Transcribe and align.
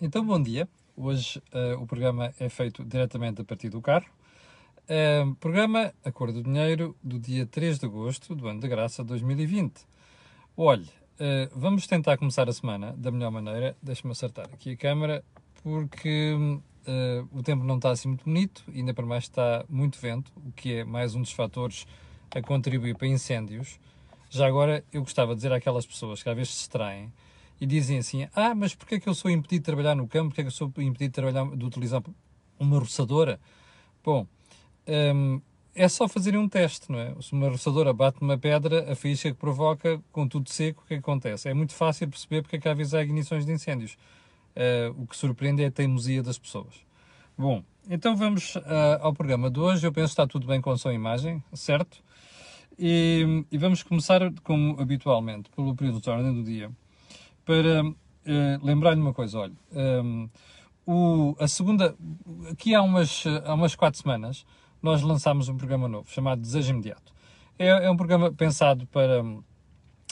Então, 0.00 0.24
bom 0.24 0.40
dia. 0.40 0.68
Hoje 0.96 1.42
uh, 1.52 1.82
o 1.82 1.84
programa 1.84 2.32
é 2.38 2.48
feito 2.48 2.84
diretamente 2.84 3.40
a 3.40 3.44
partir 3.44 3.68
do 3.68 3.82
carro. 3.82 4.06
Uh, 4.84 5.34
programa 5.34 5.92
A 6.04 6.12
Cor 6.12 6.30
do 6.30 6.40
Dinheiro 6.40 6.94
do 7.02 7.18
dia 7.18 7.44
3 7.44 7.80
de 7.80 7.86
agosto 7.86 8.32
do 8.32 8.46
ano 8.46 8.60
de 8.60 8.68
graça 8.68 9.02
2020. 9.02 9.74
Olhe, 10.56 10.84
uh, 10.84 11.50
vamos 11.52 11.88
tentar 11.88 12.16
começar 12.16 12.48
a 12.48 12.52
semana 12.52 12.94
da 12.96 13.10
melhor 13.10 13.32
maneira. 13.32 13.76
Deixa-me 13.82 14.12
acertar 14.12 14.44
aqui 14.52 14.70
a 14.70 14.76
câmera, 14.76 15.24
porque 15.64 16.32
uh, 16.86 17.28
o 17.36 17.42
tempo 17.42 17.64
não 17.64 17.74
está 17.74 17.90
assim 17.90 18.06
muito 18.06 18.24
bonito, 18.24 18.62
ainda 18.72 18.94
para 18.94 19.04
mais 19.04 19.24
está 19.24 19.64
muito 19.68 19.98
vento, 19.98 20.30
o 20.46 20.52
que 20.52 20.74
é 20.74 20.84
mais 20.84 21.16
um 21.16 21.22
dos 21.22 21.32
fatores 21.32 21.88
a 22.30 22.40
contribuir 22.40 22.96
para 22.96 23.08
incêndios. 23.08 23.80
Já 24.30 24.46
agora, 24.46 24.84
eu 24.92 25.00
gostava 25.00 25.34
de 25.34 25.38
dizer 25.38 25.52
àquelas 25.52 25.84
pessoas 25.84 26.22
que 26.22 26.28
às 26.28 26.36
vezes 26.36 26.52
se 26.52 26.58
distraem 26.58 27.12
e 27.60 27.66
dizem 27.66 27.98
assim: 27.98 28.28
Ah, 28.34 28.54
mas 28.54 28.74
porquê 28.74 28.96
é 28.96 29.00
que 29.00 29.08
eu 29.08 29.14
sou 29.14 29.30
impedido 29.30 29.60
de 29.60 29.64
trabalhar 29.64 29.94
no 29.94 30.06
campo? 30.06 30.28
Porquê 30.28 30.42
é 30.42 30.44
que 30.44 30.48
eu 30.48 30.52
sou 30.52 30.68
impedido 30.68 30.98
de, 30.98 31.10
trabalhar, 31.10 31.44
de 31.56 31.64
utilizar 31.64 32.02
uma 32.58 32.78
roçadora? 32.78 33.40
Bom, 34.04 34.26
hum, 35.14 35.40
é 35.74 35.88
só 35.88 36.08
fazerem 36.08 36.40
um 36.40 36.48
teste, 36.48 36.90
não 36.90 36.98
é? 36.98 37.14
Se 37.20 37.32
uma 37.32 37.48
roçadora 37.48 37.92
bate 37.92 38.20
uma 38.20 38.38
pedra, 38.38 38.90
a 38.90 38.96
faísca 38.96 39.30
que 39.30 39.36
provoca, 39.36 40.00
com 40.10 40.26
tudo 40.26 40.50
seco, 40.50 40.82
o 40.82 40.84
é 40.86 40.88
que 40.88 40.94
acontece? 40.94 41.48
É 41.48 41.54
muito 41.54 41.74
fácil 41.74 42.08
perceber 42.08 42.42
porque 42.42 42.56
é 42.56 42.58
que 42.58 42.68
às 42.68 42.76
vezes 42.76 42.94
há 42.94 43.02
ignições 43.02 43.46
de 43.46 43.52
incêndios. 43.52 43.96
Uh, 44.56 45.02
o 45.02 45.06
que 45.06 45.16
surpreende 45.16 45.62
é 45.62 45.66
a 45.66 45.70
teimosia 45.70 46.20
das 46.20 46.36
pessoas. 46.36 46.74
Bom, 47.36 47.62
então 47.88 48.16
vamos 48.16 48.56
uh, 48.56 48.62
ao 49.00 49.12
programa 49.12 49.48
de 49.48 49.60
hoje. 49.60 49.86
Eu 49.86 49.92
penso 49.92 50.08
que 50.08 50.12
está 50.20 50.26
tudo 50.26 50.48
bem 50.48 50.60
com 50.60 50.70
a 50.72 50.76
sua 50.76 50.92
imagem, 50.92 51.42
certo? 51.52 52.02
E, 52.76 53.44
e 53.50 53.58
vamos 53.58 53.84
começar, 53.84 54.20
como 54.42 54.80
habitualmente, 54.80 55.48
pelo 55.50 55.76
período 55.76 56.00
de 56.00 56.10
ordem 56.10 56.34
do 56.34 56.42
dia 56.42 56.70
para 57.48 57.82
uh, 57.82 57.94
lembrar-lhe 58.62 59.00
uma 59.00 59.14
coisa, 59.14 59.38
olha, 59.38 59.54
um, 59.72 60.28
o, 60.86 61.34
a 61.40 61.48
segunda, 61.48 61.96
aqui 62.50 62.74
há 62.74 62.82
umas, 62.82 63.24
há 63.46 63.54
umas 63.54 63.74
quatro 63.74 63.98
semanas, 63.98 64.44
nós 64.82 65.00
lançámos 65.00 65.48
um 65.48 65.56
programa 65.56 65.88
novo 65.88 66.10
chamado 66.10 66.42
Desejo 66.42 66.74
Imediato. 66.74 67.10
É, 67.58 67.68
é 67.68 67.90
um 67.90 67.96
programa 67.96 68.30
pensado 68.30 68.86
para 68.88 69.24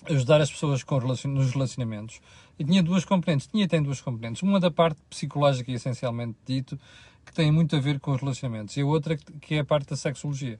ajudar 0.07 0.41
as 0.41 0.51
pessoas 0.51 0.83
com 0.83 0.97
relacion, 0.97 1.31
nos 1.31 1.51
relacionamentos 1.51 2.23
e 2.59 2.65
tinha 2.65 2.83
duas 2.83 3.05
componentes, 3.05 3.47
tinha 3.47 3.69
tem 3.69 3.83
duas 3.83 4.01
componentes. 4.01 4.41
Uma 4.43 4.59
da 4.59 4.71
parte 4.71 4.99
psicológica, 5.11 5.71
essencialmente 5.71 6.39
dito, 6.47 6.81
que 7.23 7.35
tem 7.35 7.53
muito 7.53 7.77
a 7.77 7.81
ver 7.81 8.01
com 8.01 8.13
os 8.13 8.21
relacionamentos, 8.23 8.75
e 8.79 8.81
a 8.81 8.87
outra 8.87 9.15
que 9.15 9.57
é 9.57 9.59
a 9.59 9.65
parte 9.65 9.91
da 9.91 9.97
sexologia. 9.97 10.59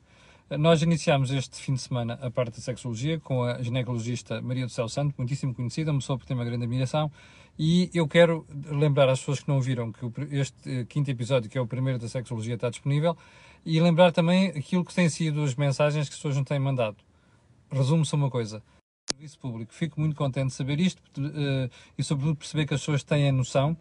Nós 0.49 0.81
iniciámos 0.81 1.33
este 1.33 1.57
fim 1.57 1.75
de 1.75 1.81
semana 1.81 2.15
a 2.23 2.31
parte 2.31 2.55
da 2.55 2.61
sexologia 2.63 3.19
com 3.19 3.43
a 3.43 3.61
ginecologista 3.61 4.41
Maria 4.41 4.65
do 4.65 4.71
Céu 4.71 4.89
Santo, 4.89 5.13
muitíssimo 5.19 5.53
conhecida, 5.53 5.91
uma 5.91 5.99
pessoa 5.99 6.17
que 6.17 6.25
tem 6.25 6.37
uma 6.37 6.45
grande 6.45 6.63
admiração, 6.63 7.11
e 7.59 7.91
eu 7.93 8.07
quero 8.07 8.47
lembrar 8.71 9.09
às 9.09 9.19
pessoas 9.19 9.41
que 9.41 9.49
não 9.49 9.61
viram 9.61 9.91
que 9.91 10.07
este 10.31 10.71
eh, 10.71 10.85
quinto 10.85 11.11
episódio, 11.11 11.51
que 11.51 11.59
é 11.59 11.61
o 11.61 11.67
primeiro 11.67 11.99
da 11.99 12.09
sexologia, 12.09 12.55
está 12.55 12.71
disponível, 12.71 13.17
e 13.65 13.81
lembrar 13.81 14.13
também 14.13 14.51
aquilo 14.51 14.85
que 14.85 14.95
têm 14.95 15.09
sido 15.09 15.43
as 15.43 15.57
mensagens 15.57 16.09
que 16.09 16.13
as 16.13 16.19
pessoas 16.19 16.37
nos 16.37 16.47
têm 16.47 16.61
mandado. 16.61 16.99
Resumo-se 17.69 18.15
uma 18.15 18.31
coisa. 18.31 18.63
Serviço 19.11 19.41
público. 19.41 19.75
Fico 19.75 19.99
muito 19.99 20.15
contente 20.15 20.49
de 20.49 20.55
saber 20.55 20.79
isto 20.79 21.01
uh, 21.19 21.69
e, 21.99 22.05
sobretudo, 22.05 22.37
perceber 22.37 22.67
que 22.67 22.75
as 22.75 22.81
pessoas 22.81 23.03
têm 23.03 23.29
a 23.29 23.33
noção 23.33 23.77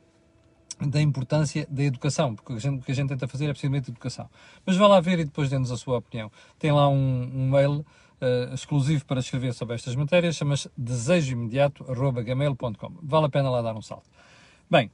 da 0.80 1.02
importância 1.02 1.68
da 1.70 1.84
educação, 1.84 2.34
porque 2.36 2.54
que, 2.54 2.60
gente, 2.60 2.80
o 2.80 2.84
que 2.84 2.92
a 2.92 2.96
gente, 2.96 3.10
tenta 3.10 3.28
fazer 3.28 3.46
é 3.46 3.50
precisamente 3.50 3.90
educação. 3.90 4.30
Mas 4.66 4.76
vá 4.76 4.88
lá 4.88 5.00
ver 5.00 5.20
e 5.20 5.26
depois 5.26 5.50
dê-nos 5.50 5.72
a 5.72 5.78
sua 5.78 6.00
opinião. 6.00 6.30
Tem 6.60 6.72
lá 6.72 6.90
um, 6.90 7.32
um 7.34 7.50
mail 7.50 7.86
uh, 8.22 8.54
exclusivo 8.54 9.04
para 9.06 9.20
escrever 9.20 9.54
sobre 9.54 9.76
estas 9.76 9.96
matérias, 9.96 10.36
chama-se 10.36 10.70
desejoimediato.gmail.com. 10.78 12.92
Vale 13.02 13.26
a 13.26 13.30
pena 13.30 13.50
lá 13.50 13.62
dar 13.62 13.76
um 13.76 13.82
salto. 13.82 14.10
Bem, 14.70 14.92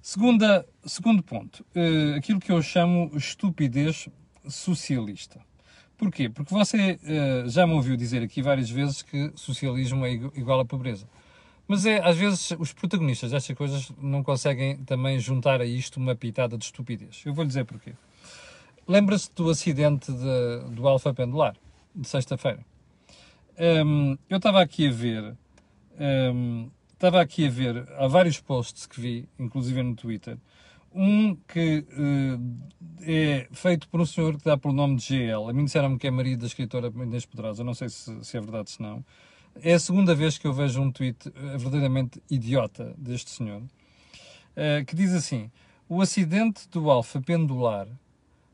segunda, 0.00 0.66
segundo 0.84 1.22
ponto, 1.22 1.64
uh, 1.76 2.16
aquilo 2.16 2.40
que 2.40 2.52
eu 2.52 2.62
chamo 2.62 3.10
estupidez 3.14 4.08
socialista. 4.48 5.38
Porquê? 5.98 6.30
Porque 6.30 6.54
você 6.54 6.98
uh, 7.02 7.46
já 7.48 7.66
me 7.66 7.74
ouviu 7.74 7.96
dizer 7.96 8.22
aqui 8.22 8.40
várias 8.40 8.70
vezes 8.70 9.02
que 9.02 9.32
socialismo 9.34 10.06
é 10.06 10.12
igual 10.12 10.60
à 10.60 10.64
pobreza. 10.64 11.06
Mas 11.70 11.86
é, 11.86 12.00
às 12.00 12.16
vezes 12.16 12.50
os 12.58 12.72
protagonistas 12.72 13.30
destas 13.30 13.56
coisas 13.56 13.92
não 14.02 14.24
conseguem 14.24 14.78
também 14.78 15.20
juntar 15.20 15.60
a 15.60 15.64
isto 15.64 16.00
uma 16.00 16.16
pitada 16.16 16.58
de 16.58 16.64
estupidez. 16.64 17.22
Eu 17.24 17.32
vou-lhe 17.32 17.46
dizer 17.46 17.64
porquê. 17.64 17.92
Lembra-se 18.88 19.30
do 19.36 19.48
acidente 19.48 20.10
de, 20.10 20.74
do 20.74 20.88
Alfa 20.88 21.14
Pendular, 21.14 21.54
de 21.94 22.08
sexta-feira? 22.08 22.66
Um, 23.86 24.18
eu 24.28 24.38
estava 24.38 24.60
aqui 24.60 24.88
a 24.88 24.90
ver, 24.90 25.36
um, 26.34 26.68
estava 26.92 27.20
aqui 27.20 27.46
a 27.46 27.50
ver, 27.50 27.88
há 27.98 28.08
vários 28.08 28.40
posts 28.40 28.84
que 28.84 29.00
vi, 29.00 29.28
inclusive 29.38 29.80
no 29.80 29.94
Twitter, 29.94 30.38
um 30.92 31.36
que 31.36 31.86
uh, 31.92 32.68
é 33.02 33.46
feito 33.52 33.88
por 33.88 34.00
um 34.00 34.06
senhor 34.06 34.36
que 34.36 34.44
dá 34.44 34.58
pelo 34.58 34.74
nome 34.74 34.96
de 34.96 35.04
GL. 35.04 35.48
A 35.48 35.52
mim 35.52 35.66
disseram-me 35.66 36.00
que 36.00 36.08
é 36.08 36.10
marido 36.10 36.40
da 36.40 36.48
escritora 36.48 36.88
Inês 36.88 37.26
Pedrosa, 37.26 37.62
não 37.62 37.74
sei 37.74 37.88
se, 37.88 38.24
se 38.24 38.36
é 38.36 38.40
verdade 38.40 38.62
ou 38.62 38.66
se 38.66 38.82
não. 38.82 39.04
É 39.56 39.74
a 39.74 39.78
segunda 39.78 40.14
vez 40.14 40.38
que 40.38 40.46
eu 40.46 40.52
vejo 40.52 40.80
um 40.80 40.92
tweet 40.92 41.28
eh, 41.28 41.32
verdadeiramente 41.58 42.22
idiota 42.30 42.94
deste 42.96 43.30
senhor, 43.30 43.62
eh, 44.56 44.84
que 44.86 44.94
diz 44.94 45.12
assim: 45.12 45.50
o 45.88 46.00
acidente 46.00 46.68
do 46.68 46.90
Alfa 46.90 47.20
pendular 47.20 47.88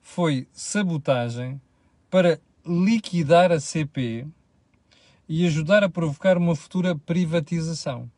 foi 0.02 0.48
sabotagem 0.52 1.60
para 2.10 2.40
liquidar 2.64 3.52
a 3.52 3.60
CP 3.60 4.26
e 5.28 5.46
ajudar 5.46 5.84
a 5.84 5.88
provocar 5.88 6.38
uma 6.38 6.56
futura 6.56 6.96
privatização. 6.96 8.10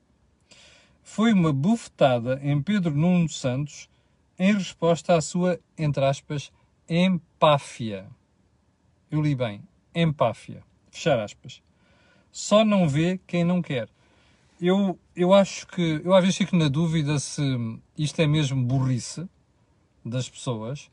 Foi 1.02 1.32
uma 1.32 1.52
bufetada 1.52 2.38
em 2.42 2.62
Pedro 2.62 2.94
Nuno 2.94 3.28
Santos 3.28 3.88
em 4.38 4.54
resposta 4.54 5.14
à 5.16 5.20
sua, 5.20 5.58
entre 5.76 6.04
aspas, 6.04 6.52
empáfia. 6.88 8.06
Eu 9.10 9.20
li 9.20 9.34
bem, 9.34 9.62
empáfia. 9.94 10.62
Fechar 10.90 11.18
aspas 11.18 11.60
só 12.30 12.64
não 12.64 12.88
vê 12.88 13.20
quem 13.26 13.44
não 13.44 13.60
quer. 13.62 13.88
Eu, 14.60 14.98
eu 15.14 15.32
acho 15.32 15.66
que, 15.68 16.00
eu 16.04 16.14
às 16.14 16.22
vezes 16.22 16.36
fico 16.36 16.56
na 16.56 16.68
dúvida 16.68 17.18
se 17.18 17.42
isto 17.96 18.20
é 18.20 18.26
mesmo 18.26 18.62
burrice 18.62 19.28
das 20.04 20.28
pessoas 20.28 20.90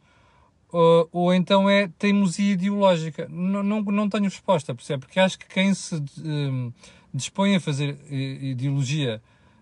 ou, 0.75 1.09
ou 1.12 1.34
então 1.34 1.69
é 1.69 1.88
teimosia 1.97 2.51
ideológica. 2.51 3.28
Não, 3.29 3.63
não, 3.63 3.81
não 3.81 4.09
tenho 4.09 4.25
resposta, 4.25 4.75
percebe? 4.75 5.06
Porque 5.06 5.19
acho 5.22 5.40
que 5.40 5.47
quem 5.47 5.74
se 5.74 5.95
um, 6.24 6.72
dispõe 7.13 7.56
a 7.56 7.62
fazer 7.62 7.97
ideologia, 8.12 9.22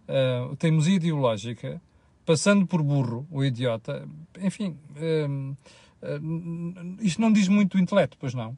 uh, 0.10 0.56
teimosia 0.56 0.96
ideológica, 0.96 1.80
passando 2.26 2.66
por 2.66 2.82
burro 2.82 3.28
ou 3.30 3.46
idiota, 3.46 4.08
enfim, 4.42 4.76
um, 5.30 5.56
uh, 6.02 6.98
isto 7.00 7.22
não 7.22 7.32
diz 7.32 7.48
muito 7.48 7.78
do 7.78 7.84
intelecto, 7.84 8.18
pois 8.20 8.34
não. 8.34 8.52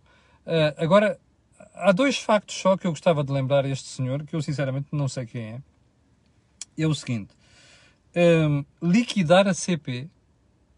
Uh, 0.45 0.71
agora, 0.77 1.19
há 1.75 1.91
dois 1.91 2.17
factos 2.17 2.55
só 2.55 2.77
que 2.77 2.87
eu 2.87 2.91
gostava 2.91 3.23
de 3.23 3.31
lembrar 3.31 3.65
a 3.65 3.69
este 3.69 3.87
senhor, 3.89 4.23
que 4.23 4.35
eu 4.35 4.41
sinceramente 4.41 4.87
não 4.91 5.07
sei 5.07 5.25
quem 5.25 5.41
é. 5.43 5.61
É 6.77 6.87
o 6.87 6.95
seguinte: 6.95 7.33
um, 8.15 8.65
liquidar 8.81 9.47
a 9.47 9.53
CP. 9.53 10.09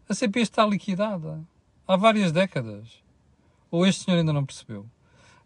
A 0.08 0.14
CP 0.14 0.40
está 0.40 0.64
liquidada 0.64 1.38
há 1.88 1.96
várias 1.96 2.30
décadas. 2.30 3.02
Ou 3.70 3.86
este 3.86 4.04
senhor 4.04 4.18
ainda 4.18 4.32
não 4.32 4.44
percebeu? 4.44 4.86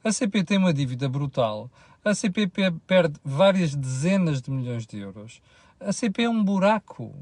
A 0.03 0.13
CP 0.13 0.43
tem 0.43 0.59
uma 0.59 0.75
dívida 0.75 1.09
brutal. 1.09 1.71
A 2.05 2.15
CP 2.15 2.51
perde 2.87 3.15
várias 3.25 3.75
dezenas 3.75 4.43
de 4.43 4.51
milhões 4.51 4.87
de 4.87 4.99
euros. 4.99 5.41
A 5.79 5.93
CP 5.93 6.25
é 6.25 6.29
um 6.29 6.43
buraco. 6.43 7.15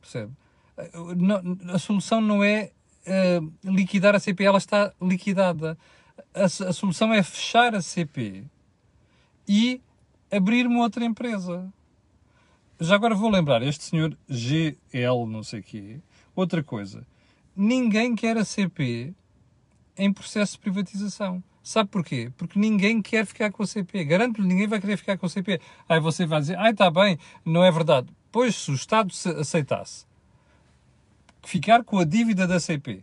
Percebe? 0.00 0.32
A 1.72 1.78
solução 1.78 2.20
não 2.20 2.44
é 2.44 2.70
uh, 3.06 3.52
liquidar 3.64 4.14
a 4.14 4.20
CP, 4.20 4.44
ela 4.44 4.58
está 4.58 4.92
liquidada 5.00 5.76
a, 6.34 6.44
a 6.44 6.72
solução 6.72 7.12
é 7.12 7.22
fechar 7.22 7.74
a 7.74 7.80
CP 7.80 8.44
e 9.48 9.80
abrir 10.30 10.66
uma 10.66 10.80
outra 10.80 11.04
empresa. 11.04 11.72
Já 12.78 12.94
agora 12.94 13.14
vou 13.14 13.30
lembrar, 13.30 13.62
este 13.62 13.84
senhor 13.84 14.16
GL, 14.28 15.26
não 15.26 15.42
sei 15.42 15.62
quê, 15.62 16.00
outra 16.34 16.62
coisa. 16.62 17.06
Ninguém 17.54 18.14
quer 18.14 18.36
a 18.36 18.44
CP 18.44 19.14
em 19.96 20.12
processo 20.12 20.52
de 20.52 20.58
privatização. 20.58 21.42
Sabe 21.62 21.90
porquê? 21.90 22.30
Porque 22.36 22.58
ninguém 22.58 23.00
quer 23.00 23.24
ficar 23.24 23.50
com 23.50 23.62
a 23.62 23.66
CP. 23.66 24.04
Garanto-lhe, 24.04 24.46
ninguém 24.46 24.66
vai 24.66 24.80
querer 24.80 24.96
ficar 24.96 25.16
com 25.16 25.26
a 25.26 25.28
CP. 25.28 25.60
Aí 25.88 25.98
você 25.98 26.26
vai 26.26 26.40
dizer, 26.40 26.58
ai, 26.58 26.70
está 26.70 26.90
bem, 26.90 27.18
não 27.44 27.64
é 27.64 27.70
verdade. 27.72 28.08
Pois, 28.30 28.54
se 28.54 28.70
o 28.70 28.74
Estado 28.74 29.10
aceitasse 29.40 30.04
ficar 31.42 31.82
com 31.82 31.98
a 31.98 32.04
dívida 32.04 32.46
da 32.46 32.60
CP 32.60 33.02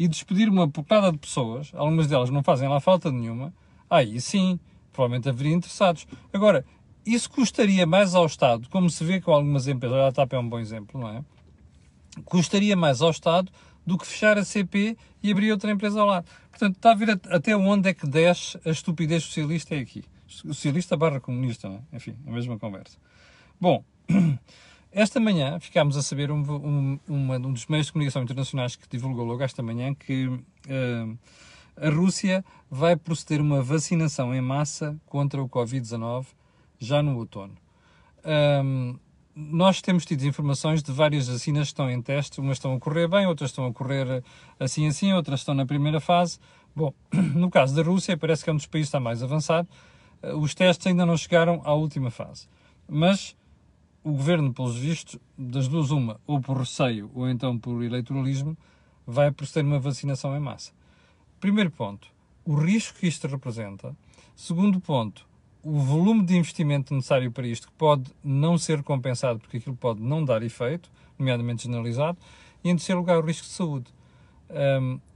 e 0.00 0.08
despedir 0.08 0.48
uma 0.48 0.66
portada 0.66 1.12
de 1.12 1.18
pessoas, 1.18 1.70
algumas 1.74 2.06
delas 2.06 2.30
não 2.30 2.42
fazem 2.42 2.66
lá 2.66 2.80
falta 2.80 3.12
nenhuma, 3.12 3.52
aí 3.90 4.18
sim, 4.18 4.58
provavelmente 4.94 5.28
haveria 5.28 5.52
interessados. 5.52 6.06
Agora, 6.32 6.64
isso 7.04 7.28
custaria 7.28 7.86
mais 7.86 8.14
ao 8.14 8.24
Estado, 8.24 8.66
como 8.70 8.88
se 8.88 9.04
vê 9.04 9.20
com 9.20 9.30
algumas 9.30 9.68
empresas, 9.68 9.98
a 9.98 10.10
TAP 10.10 10.32
é 10.32 10.38
um 10.38 10.48
bom 10.48 10.58
exemplo, 10.58 10.98
não 10.98 11.10
é? 11.10 11.22
Custaria 12.24 12.74
mais 12.74 13.02
ao 13.02 13.10
Estado 13.10 13.52
do 13.84 13.98
que 13.98 14.06
fechar 14.06 14.38
a 14.38 14.44
CP 14.44 14.96
e 15.22 15.30
abrir 15.30 15.52
outra 15.52 15.70
empresa 15.70 16.00
ao 16.00 16.06
lado. 16.06 16.26
Portanto, 16.48 16.76
está 16.76 16.92
a 16.92 16.94
ver 16.94 17.20
até 17.28 17.54
onde 17.54 17.90
é 17.90 17.92
que 17.92 18.06
desce 18.06 18.58
a 18.64 18.70
estupidez 18.70 19.24
socialista 19.24 19.74
é 19.74 19.80
aqui. 19.80 20.02
Socialista 20.26 20.96
barra 20.96 21.20
comunista, 21.20 21.68
não 21.68 21.76
é? 21.76 21.96
Enfim, 21.96 22.16
a 22.26 22.30
mesma 22.30 22.58
conversa. 22.58 22.96
Bom, 23.60 23.84
esta 24.92 25.20
manhã 25.20 25.58
ficámos 25.60 25.96
a 25.96 26.02
saber 26.02 26.30
um, 26.30 26.42
um, 26.42 27.00
uma, 27.08 27.36
um 27.36 27.52
dos 27.52 27.66
meios 27.66 27.86
de 27.86 27.92
comunicação 27.92 28.22
internacionais 28.22 28.74
que 28.74 28.88
divulgou 28.88 29.24
logo 29.24 29.42
esta 29.42 29.62
manhã 29.62 29.94
que 29.94 30.26
uh, 30.26 31.18
a 31.76 31.90
Rússia 31.90 32.44
vai 32.70 32.96
proceder 32.96 33.40
uma 33.40 33.62
vacinação 33.62 34.34
em 34.34 34.40
massa 34.40 35.00
contra 35.06 35.40
o 35.40 35.48
Covid-19 35.48 36.26
já 36.78 37.02
no 37.02 37.16
outono. 37.16 37.56
Um, 38.64 38.98
nós 39.34 39.80
temos 39.80 40.04
tido 40.04 40.24
informações 40.24 40.82
de 40.82 40.90
várias 40.92 41.28
vacinas 41.28 41.68
que 41.68 41.72
estão 41.72 41.90
em 41.90 42.02
teste, 42.02 42.40
umas 42.40 42.56
estão 42.56 42.74
a 42.74 42.80
correr 42.80 43.08
bem, 43.08 43.26
outras 43.26 43.50
estão 43.50 43.66
a 43.66 43.72
correr 43.72 44.22
assim 44.58 44.86
assim, 44.86 45.12
outras 45.12 45.40
estão 45.40 45.54
na 45.54 45.64
primeira 45.64 46.00
fase. 46.00 46.38
Bom, 46.74 46.92
no 47.12 47.48
caso 47.48 47.74
da 47.74 47.82
Rússia, 47.82 48.16
parece 48.16 48.42
que 48.42 48.50
é 48.50 48.52
um 48.52 48.56
dos 48.56 48.66
países 48.66 48.88
que 48.88 48.96
está 48.96 49.00
mais 49.00 49.22
avançado. 49.22 49.68
Os 50.36 50.54
testes 50.54 50.86
ainda 50.86 51.06
não 51.06 51.16
chegaram 51.16 51.62
à 51.64 51.72
última 51.72 52.10
fase. 52.10 52.48
Mas 52.86 53.36
o 54.02 54.12
governo, 54.12 54.52
pelos 54.52 54.76
vistos, 54.76 55.18
das 55.36 55.68
duas 55.68 55.90
uma, 55.90 56.20
ou 56.26 56.40
por 56.40 56.56
receio 56.56 57.10
ou 57.14 57.28
então 57.28 57.58
por 57.58 57.82
eleitoralismo, 57.82 58.56
vai 59.06 59.30
proceder 59.30 59.64
uma 59.64 59.78
vacinação 59.78 60.36
em 60.36 60.40
massa. 60.40 60.72
Primeiro 61.38 61.70
ponto, 61.70 62.08
o 62.44 62.54
risco 62.54 62.98
que 62.98 63.06
isto 63.06 63.26
representa. 63.26 63.94
Segundo 64.34 64.80
ponto, 64.80 65.26
o 65.62 65.78
volume 65.78 66.24
de 66.24 66.36
investimento 66.36 66.94
necessário 66.94 67.30
para 67.30 67.46
isto, 67.46 67.66
que 67.68 67.74
pode 67.74 68.10
não 68.24 68.56
ser 68.56 68.82
compensado 68.82 69.38
porque 69.38 69.58
aquilo 69.58 69.76
pode 69.76 70.00
não 70.00 70.24
dar 70.24 70.42
efeito, 70.42 70.90
nomeadamente 71.18 71.64
generalizado. 71.64 72.16
E 72.64 72.70
em 72.70 72.76
terceiro 72.76 73.00
lugar, 73.00 73.18
o 73.18 73.26
risco 73.26 73.46
de 73.46 73.52
saúde. 73.52 73.86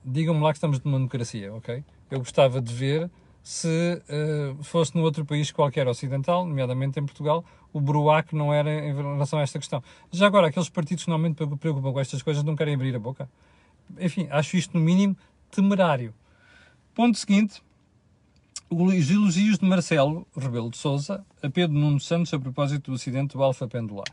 Digam-me 0.05 0.41
lá 0.41 0.53
que 0.53 0.59
estamos 0.59 0.79
numa 0.81 0.99
democracia, 0.99 1.53
ok? 1.55 1.83
Eu 2.11 2.19
gostava 2.19 2.61
de 2.61 2.73
ver 2.73 3.11
se 3.44 4.02
uh, 4.08 4.64
fosse 4.64 4.96
num 4.96 5.02
outro 5.02 5.23
país 5.23 5.52
qualquer 5.52 5.87
ocidental, 5.87 6.46
nomeadamente 6.46 6.99
em 6.99 7.05
Portugal, 7.05 7.44
o 7.75 7.81
bruac 7.81 8.35
não 8.35 8.50
era 8.50 8.70
em 8.73 8.94
relação 8.94 9.38
a 9.38 9.43
esta 9.43 9.58
questão. 9.58 9.85
Já 10.11 10.26
agora, 10.26 10.46
aqueles 10.46 10.70
partidos 10.70 11.05
que 11.05 11.11
normalmente 11.11 11.46
preocupam 11.58 11.93
com 11.93 12.00
estas 12.00 12.23
coisas 12.23 12.43
não 12.43 12.56
querem 12.56 12.75
abrir 12.75 12.96
a 12.96 12.99
boca. 12.99 13.29
Enfim, 14.00 14.26
acho 14.31 14.56
isto, 14.56 14.79
no 14.79 14.82
mínimo, 14.82 15.14
temerário. 15.50 16.14
Ponto 16.94 17.19
seguinte, 17.19 17.62
os 18.70 19.11
elogios 19.11 19.58
de 19.58 19.67
Marcelo 19.67 20.26
Rebelo 20.35 20.70
de 20.70 20.79
Sousa 20.79 21.23
a 21.43 21.50
Pedro 21.50 21.76
Nuno 21.76 22.00
Santos 22.00 22.32
a 22.32 22.38
propósito 22.38 22.93
do 22.93 22.94
acidente 22.94 23.37
do 23.37 23.43
Alfa 23.43 23.69
Pendular. 23.69 24.06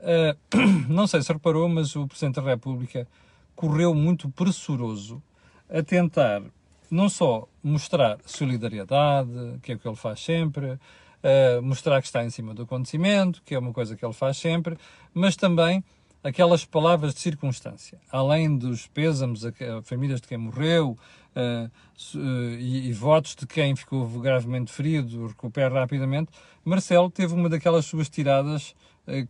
Uh, 0.00 0.36
não 0.92 1.06
sei 1.06 1.22
se 1.22 1.32
reparou, 1.32 1.66
mas 1.66 1.96
o 1.96 2.06
Presidente 2.06 2.34
da 2.34 2.42
República 2.42 3.08
correu 3.56 3.94
muito 3.94 4.28
pressuroso 4.28 5.22
a 5.66 5.82
tentar 5.82 6.42
não 6.90 7.08
só 7.08 7.48
mostrar 7.62 8.18
solidariedade, 8.26 9.30
que 9.62 9.72
é 9.72 9.74
o 9.74 9.78
que 9.78 9.86
ele 9.86 9.96
faz 9.96 10.20
sempre, 10.20 10.72
uh, 10.72 11.62
mostrar 11.62 12.00
que 12.00 12.06
está 12.06 12.24
em 12.24 12.30
cima 12.30 12.52
do 12.52 12.62
acontecimento, 12.62 13.42
que 13.44 13.54
é 13.54 13.58
uma 13.58 13.72
coisa 13.72 13.96
que 13.96 14.04
ele 14.04 14.12
faz 14.12 14.36
sempre, 14.36 14.76
mas 15.14 15.36
também 15.36 15.84
aquelas 16.22 16.64
palavras 16.64 17.14
de 17.14 17.20
circunstância, 17.20 17.98
além 18.10 18.56
dos 18.58 18.86
pêsames 18.88 19.44
a, 19.44 19.52
famílias 19.82 20.20
de 20.20 20.28
quem 20.28 20.36
morreu 20.36 20.98
uh, 21.36 22.18
uh, 22.18 22.20
e, 22.58 22.88
e, 22.88 22.92
votos 22.92 23.34
de 23.34 23.46
quem 23.46 23.74
ficou 23.76 24.06
gravemente 24.20 24.72
ferido, 24.72 25.28
recupera 25.28 25.80
rapidamente, 25.80 26.30
Marcelo 26.64 27.10
teve 27.10 27.32
uma 27.32 27.48
daquelas 27.48 27.86
suas 27.86 28.08
tiradas 28.08 28.74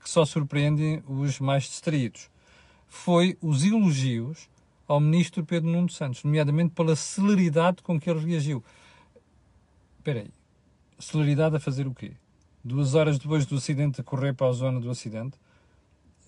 que 0.03 0.11
só 0.11 0.27
surpreendem 0.27 1.03
os 1.09 1.39
mais 1.39 1.63
distraídos. 1.63 2.29
Foi 2.87 3.39
os 3.41 3.65
elogios 3.65 4.51
ao 4.91 4.99
ministro 4.99 5.45
Pedro 5.45 5.71
Nuno 5.71 5.89
Santos, 5.89 6.25
nomeadamente 6.25 6.75
pela 6.75 6.97
celeridade 6.97 7.81
com 7.81 7.99
que 7.99 8.11
ele 8.11 8.19
reagiu. 8.27 8.65
Espera 9.99 10.19
aí, 10.19 10.31
celeridade 10.99 11.55
a 11.55 11.61
fazer 11.61 11.87
o 11.87 11.95
quê? 11.95 12.15
Duas 12.65 12.97
horas 12.97 13.17
depois 13.17 13.47
do 13.47 13.55
acidente 13.55 14.01
a 14.01 14.05
correr 14.05 14.35
para 14.35 14.49
a 14.49 14.53
zona 14.53 14.81
do 14.81 14.91
acidente? 14.91 15.39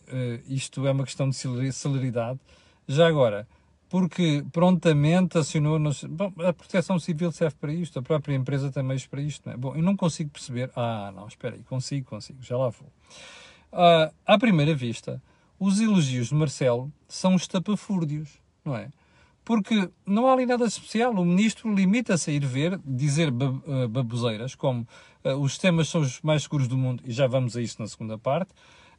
Uh, 0.06 0.41
isto 0.47 0.87
é 0.87 0.93
uma 0.93 1.03
questão 1.03 1.29
de 1.29 1.37
celeridade. 1.73 2.38
Já 2.87 3.09
agora, 3.09 3.49
porque 3.88 4.44
prontamente 4.53 5.38
acionou. 5.38 5.81
Nos... 5.81 6.05
Bom, 6.05 6.32
a 6.38 6.53
proteção 6.53 7.00
civil 7.00 7.32
serve 7.32 7.56
para 7.61 7.73
isto, 7.73 7.99
a 7.99 8.03
própria 8.03 8.37
empresa 8.37 8.70
tem 8.70 8.85
meios 8.85 9.08
para 9.08 9.20
isto. 9.20 9.44
Não 9.44 9.55
é? 9.55 9.56
Bom, 9.56 9.75
eu 9.75 9.82
não 9.82 9.97
consigo 9.97 10.31
perceber. 10.31 10.70
Ah, 10.76 11.12
não, 11.12 11.26
espera 11.26 11.56
aí, 11.56 11.65
consigo, 11.65 12.08
consigo, 12.08 12.41
já 12.41 12.56
lá 12.56 12.69
vou. 12.69 12.88
Uh, 13.73 14.15
à 14.25 14.38
primeira 14.38 14.73
vista, 14.73 15.20
os 15.58 15.81
elogios 15.81 16.29
de 16.29 16.35
Marcelo 16.37 16.93
são 17.08 17.35
estapafúrdios 17.35 18.42
não 18.64 18.76
é? 18.76 18.91
Porque 19.44 19.91
não 20.06 20.29
há 20.29 20.32
ali 20.35 20.47
nada 20.47 20.64
especial. 20.64 21.12
O 21.14 21.25
ministro 21.25 21.75
limita-se 21.75 22.31
a 22.31 22.35
ir 22.35 22.44
ver, 22.47 22.79
dizer 22.85 23.29
eh, 23.29 23.88
baboseiras, 23.88 24.55
como 24.55 24.87
uh, 25.25 25.31
os 25.35 25.53
sistemas 25.53 25.88
são 25.88 26.00
os 26.00 26.20
mais 26.23 26.44
seguros 26.44 26.69
do 26.69 26.76
mundo, 26.79 27.03
e 27.05 27.11
já 27.11 27.26
vamos 27.26 27.56
a 27.56 27.61
isso 27.61 27.82
na 27.82 27.88
segunda 27.88 28.17
parte, 28.17 28.53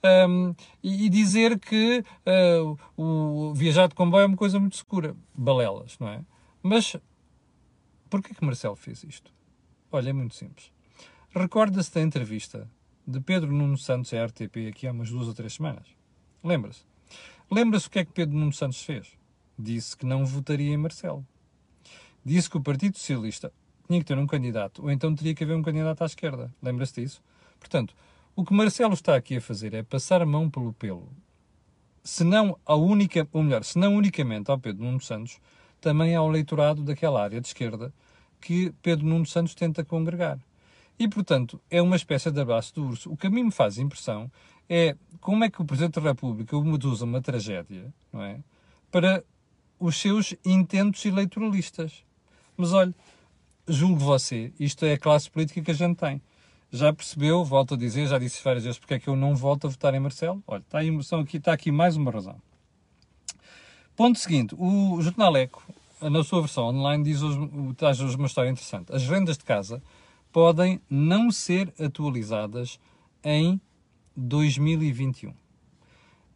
um, 0.03 0.49
ehm, 0.49 0.55
e, 0.83 1.07
dizer 1.07 1.57
que 1.57 2.03
uh, 2.27 2.77
o 3.01 3.53
viajar 3.53 3.87
de 3.87 3.95
comboio 3.95 4.23
é 4.23 4.25
uma 4.25 4.35
coisa 4.35 4.59
muito 4.59 4.75
segura. 4.75 5.15
Balelas, 5.33 5.97
não 5.97 6.09
é? 6.09 6.21
Mas 6.61 6.97
porquê 8.09 8.33
que 8.33 8.43
Marcelo 8.43 8.75
fez 8.75 9.01
isto? 9.05 9.31
Olha, 9.89 10.09
é 10.09 10.13
muito 10.13 10.35
simples. 10.35 10.71
Recorda-se 11.33 11.93
da 11.93 12.01
entrevista 12.01 12.69
de 13.07 13.19
Pedro 13.21 13.51
Nuno 13.51 13.77
Santos 13.77 14.13
à 14.13 14.25
RTP 14.25 14.67
aqui 14.69 14.87
há 14.87 14.91
umas 14.91 15.09
duas 15.09 15.27
ou 15.27 15.33
três 15.33 15.53
semanas. 15.53 15.87
Lembra-se? 16.43 16.81
Lembra-se 17.49 17.87
o 17.87 17.89
que 17.89 17.99
é 17.99 18.05
que 18.05 18.11
Pedro 18.11 18.37
Nuno 18.37 18.51
Santos 18.51 18.83
fez? 18.83 19.17
Disse 19.57 19.95
que 19.95 20.05
não 20.05 20.25
votaria 20.25 20.73
em 20.73 20.77
Marcelo. 20.77 21.25
Disse 22.25 22.49
que 22.49 22.57
o 22.57 22.61
Partido 22.61 22.97
Socialista 22.97 23.51
tinha 23.87 23.99
que 23.99 24.05
ter 24.05 24.17
um 24.17 24.27
candidato, 24.27 24.83
ou 24.83 24.91
então 24.91 25.13
teria 25.13 25.35
que 25.35 25.43
haver 25.43 25.55
um 25.55 25.61
candidato 25.61 26.01
à 26.01 26.05
esquerda. 26.05 26.53
Lembra-se 26.61 27.01
disso? 27.01 27.21
Portanto, 27.59 27.95
o 28.35 28.43
que 28.43 28.53
Marcelo 28.53 28.93
está 28.93 29.15
aqui 29.15 29.37
a 29.37 29.41
fazer 29.41 29.73
é 29.73 29.83
passar 29.83 30.21
a 30.21 30.25
mão 30.25 30.49
pelo 30.49 30.73
pelo. 30.73 31.09
Se 32.03 32.23
não 32.23 32.57
a 32.65 32.75
única, 32.75 33.27
ou 33.31 33.43
melhor, 33.43 33.63
se 33.63 33.77
não 33.77 33.95
unicamente 33.95 34.49
ao 34.49 34.59
Pedro 34.59 34.83
Nuno 34.83 34.99
Santos, 34.99 35.39
também 35.79 36.15
ao 36.15 36.29
eleitorado 36.29 36.83
daquela 36.83 37.21
área 37.21 37.39
de 37.39 37.47
esquerda 37.47 37.93
que 38.41 38.73
Pedro 38.81 39.05
Nuno 39.05 39.25
Santos 39.25 39.53
tenta 39.53 39.85
congregar. 39.85 40.39
E, 40.97 41.07
portanto, 41.07 41.61
é 41.69 41.81
uma 41.81 41.95
espécie 41.95 42.31
de 42.31 42.39
abraço 42.39 42.73
do 42.75 42.85
urso. 42.85 43.11
O 43.11 43.17
que 43.17 43.27
a 43.27 43.29
mim 43.29 43.43
me 43.43 43.51
faz 43.51 43.77
impressão 43.77 44.31
é 44.69 44.95
como 45.19 45.43
é 45.43 45.49
que 45.49 45.61
o 45.61 45.65
Presidente 45.65 45.99
da 45.99 46.09
República 46.09 46.55
usa 46.57 47.05
uma 47.05 47.21
tragédia, 47.21 47.93
não 48.11 48.21
é? 48.21 48.39
Para 48.91 49.23
os 49.83 49.97
seus 49.97 50.33
intentos 50.45 51.03
eleitoralistas. 51.03 52.05
Mas 52.55 52.71
olha, 52.71 52.95
julgo 53.67 53.97
você, 53.97 54.53
isto 54.57 54.85
é 54.85 54.93
a 54.93 54.97
classe 54.97 55.29
política 55.29 55.61
que 55.61 55.71
a 55.71 55.73
gente 55.73 55.97
tem. 55.97 56.21
Já 56.71 56.93
percebeu, 56.93 57.43
volto 57.43 57.73
a 57.73 57.77
dizer, 57.77 58.07
já 58.07 58.17
disse 58.17 58.41
várias 58.41 58.63
vezes 58.63 58.79
porque 58.79 58.93
é 58.93 58.99
que 58.99 59.09
eu 59.09 59.15
não 59.17 59.35
volto 59.35 59.67
a 59.67 59.69
votar 59.69 59.93
em 59.93 59.99
Marcelo? 59.99 60.41
Olha, 60.47 60.61
está, 60.61 60.79
aí, 60.79 60.89
aqui, 61.21 61.35
está 61.35 61.51
aqui 61.51 61.69
mais 61.69 61.97
uma 61.97 62.09
razão. 62.11 62.37
Ponto 63.93 64.17
seguinte, 64.17 64.55
o 64.57 65.01
Jornal 65.01 65.35
Eco, 65.35 65.61
na 66.01 66.23
sua 66.23 66.39
versão 66.39 66.63
online, 66.63 67.03
diz 67.03 67.21
hoje, 67.21 67.37
traz 67.75 67.99
hoje 67.99 68.15
uma 68.15 68.27
história 68.27 68.49
interessante. 68.49 68.95
As 68.95 69.05
rendas 69.05 69.37
de 69.37 69.43
casa 69.43 69.83
podem 70.31 70.79
não 70.89 71.29
ser 71.29 71.73
atualizadas 71.77 72.79
em 73.21 73.59
2021. 74.15 75.33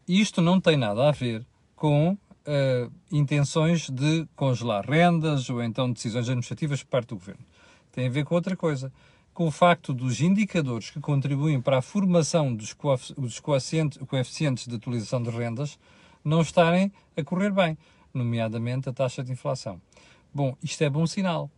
Isto 0.06 0.42
não 0.42 0.60
tem 0.60 0.75
nada 0.75 1.08
a 1.08 1.12
ver 1.13 1.46
com 1.77 2.18
uh, 2.48 2.92
intenções 3.12 3.89
de 3.89 4.27
congelar 4.36 4.89
rendas 4.89 5.50
ou 5.50 5.62
então 5.62 5.92
decisões 5.92 6.27
administrativas 6.27 6.82
por 6.82 6.89
parte 6.89 7.10
do 7.10 7.16
governo. 7.16 7.44
Tem 7.92 8.08
a 8.08 8.10
ver 8.10 8.24
com 8.24 8.36
outra 8.36 8.56
coisa, 8.56 8.92
com 9.34 9.48
o 9.48 9.51
facto 9.51 9.94
dos 9.94 10.22
indicadores 10.22 10.89
que 10.89 11.00
contribuem 11.00 11.62
para 11.62 11.77
a 11.77 11.82
formação 11.82 12.56
dos, 12.56 12.74
coeficientes, 13.42 14.00
coeficientes 14.08 14.68
de 14.68 14.75
atualização 14.75 15.22
de 15.22 15.30
rendas 15.30 15.77
não 16.24 16.42
estarem 16.42 16.92
a 17.16 17.24
correr 17.24 17.51
bem, 17.51 17.77
nomeadamente 18.13 18.89
a 18.89 18.94
taxa 18.94 19.24
de 19.24 19.32
inflação. 19.32 19.80
Bom, 20.34 20.56
isto 20.63 20.84
é 20.84 20.89
bom 20.89 21.06
sinal. 21.06 21.51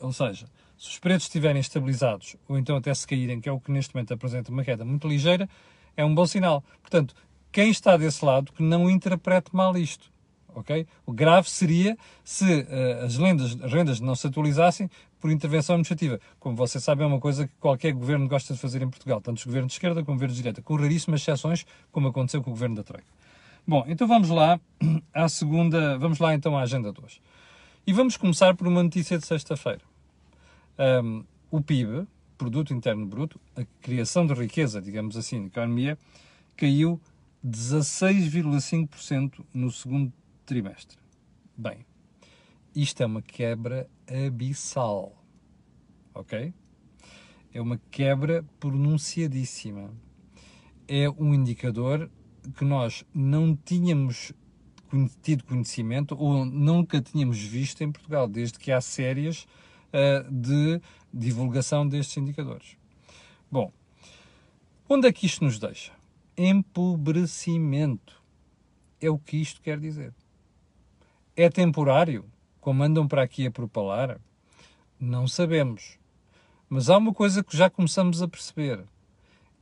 Ou 0.00 0.12
seja, 0.12 0.46
se 0.76 0.88
os 0.88 0.98
preços 0.98 1.24
estiverem 1.24 1.60
estabilizados 1.60 2.36
ou 2.48 2.58
então 2.58 2.76
até 2.76 2.92
se 2.92 3.06
caírem, 3.06 3.40
que 3.40 3.48
é 3.48 3.52
o 3.52 3.60
que 3.60 3.70
neste 3.70 3.94
momento 3.94 4.12
apresenta 4.12 4.50
uma 4.50 4.64
queda 4.64 4.84
muito 4.84 5.06
ligeira, 5.06 5.48
é 5.96 6.04
um 6.04 6.14
bom 6.14 6.26
sinal. 6.26 6.64
Portanto, 6.80 7.14
quem 7.52 7.70
está 7.70 7.96
desse 7.96 8.24
lado 8.24 8.52
que 8.52 8.62
não 8.62 8.90
interprete 8.90 9.54
mal 9.54 9.76
isto 9.76 10.12
ok? 10.54 10.86
O 11.04 11.12
grave 11.12 11.48
seria 11.50 11.96
se 12.22 12.44
uh, 12.44 13.04
as 13.04 13.16
lendas, 13.16 13.54
rendas 13.54 14.00
não 14.00 14.14
se 14.14 14.26
atualizassem 14.26 14.90
por 15.20 15.30
intervenção 15.30 15.74
administrativa. 15.74 16.20
Como 16.38 16.54
você 16.54 16.78
sabe, 16.78 17.02
é 17.02 17.06
uma 17.06 17.18
coisa 17.18 17.46
que 17.46 17.54
qualquer 17.58 17.92
governo 17.92 18.28
gosta 18.28 18.52
de 18.52 18.60
fazer 18.60 18.82
em 18.82 18.88
Portugal, 18.90 19.20
tanto 19.20 19.38
os 19.38 19.44
governos 19.44 19.72
de 19.72 19.76
esquerda 19.76 20.02
como 20.02 20.16
os 20.16 20.16
governos 20.16 20.36
de 20.36 20.42
direita, 20.42 20.62
com 20.62 20.76
raríssimas 20.76 21.20
exceções, 21.20 21.64
como 21.90 22.08
aconteceu 22.08 22.42
com 22.42 22.50
o 22.50 22.52
governo 22.52 22.76
da 22.76 22.82
Troika. 22.82 23.06
Bom, 23.66 23.84
então 23.88 24.06
vamos 24.06 24.28
lá 24.28 24.60
à 25.14 25.28
segunda, 25.28 25.96
vamos 25.98 26.18
lá 26.18 26.34
então 26.34 26.56
à 26.56 26.62
agenda 26.62 26.92
2. 26.92 27.20
E 27.86 27.92
vamos 27.92 28.16
começar 28.16 28.54
por 28.54 28.66
uma 28.66 28.82
notícia 28.82 29.18
de 29.18 29.26
sexta-feira. 29.26 29.80
Um, 30.78 31.24
o 31.50 31.62
PIB, 31.62 32.06
Produto 32.36 32.74
Interno 32.74 33.06
Bruto, 33.06 33.40
a 33.56 33.62
criação 33.80 34.26
de 34.26 34.34
riqueza, 34.34 34.82
digamos 34.82 35.16
assim, 35.16 35.40
na 35.40 35.46
economia, 35.46 35.96
caiu 36.56 37.00
16,5% 37.46 39.44
no 39.52 39.70
segundo 39.70 40.12
trimestre. 40.44 40.98
Bem, 41.56 41.86
isto 42.74 43.02
é 43.02 43.06
uma 43.06 43.22
quebra 43.22 43.88
abissal. 44.26 45.16
Ok? 46.14 46.52
É 47.52 47.60
uma 47.60 47.80
quebra 47.90 48.44
pronunciadíssima. 48.58 49.90
é 50.86 51.08
um 51.08 51.32
indicador 51.32 52.10
que 52.56 52.64
nós 52.64 53.04
não 53.14 53.56
tínhamos 53.56 54.32
tido 55.22 55.44
conhecimento 55.44 56.14
ou 56.16 56.44
nunca 56.44 57.00
tínhamos 57.00 57.38
visto 57.38 57.82
em 57.82 57.90
Portugal, 57.90 58.28
desde 58.28 58.58
que 58.58 58.70
há 58.70 58.80
séries 58.80 59.46
uh, 59.92 60.30
de 60.30 60.80
divulgação 61.12 61.88
destes 61.88 62.16
indicadores. 62.16 62.76
Bom, 63.50 63.72
onde 64.88 65.08
é 65.08 65.12
que 65.12 65.26
isto 65.26 65.44
nos 65.44 65.58
deixa? 65.58 65.92
Empobrecimento. 66.36 68.22
É 69.00 69.10
o 69.10 69.18
que 69.18 69.36
isto 69.36 69.60
quer 69.60 69.78
dizer. 69.78 70.12
É 71.36 71.50
temporário, 71.50 72.24
como 72.60 72.84
andam 72.84 73.08
para 73.08 73.22
aqui 73.22 73.44
a 73.44 73.50
propalar? 73.50 74.20
Não 75.00 75.26
sabemos. 75.26 75.98
Mas 76.68 76.88
há 76.88 76.96
uma 76.96 77.12
coisa 77.12 77.42
que 77.42 77.56
já 77.56 77.68
começamos 77.68 78.22
a 78.22 78.28
perceber 78.28 78.84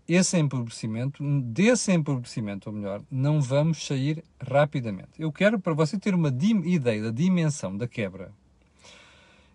esse 0.07 0.37
empobrecimento, 0.37 1.25
desse 1.41 1.91
empobrecimento, 1.91 2.69
ou 2.69 2.77
melhor, 2.77 3.03
não 3.11 3.41
vamos 3.41 3.87
sair 3.87 4.23
rapidamente. 4.39 5.13
Eu 5.19 5.33
quero 5.33 5.59
para 5.59 5.73
você 5.73 5.99
ter 5.99 6.15
uma 6.15 6.29
ideia 6.29 7.05
da 7.05 7.11
dimensão 7.11 7.75
da 7.75 7.89
quebra. 7.89 8.31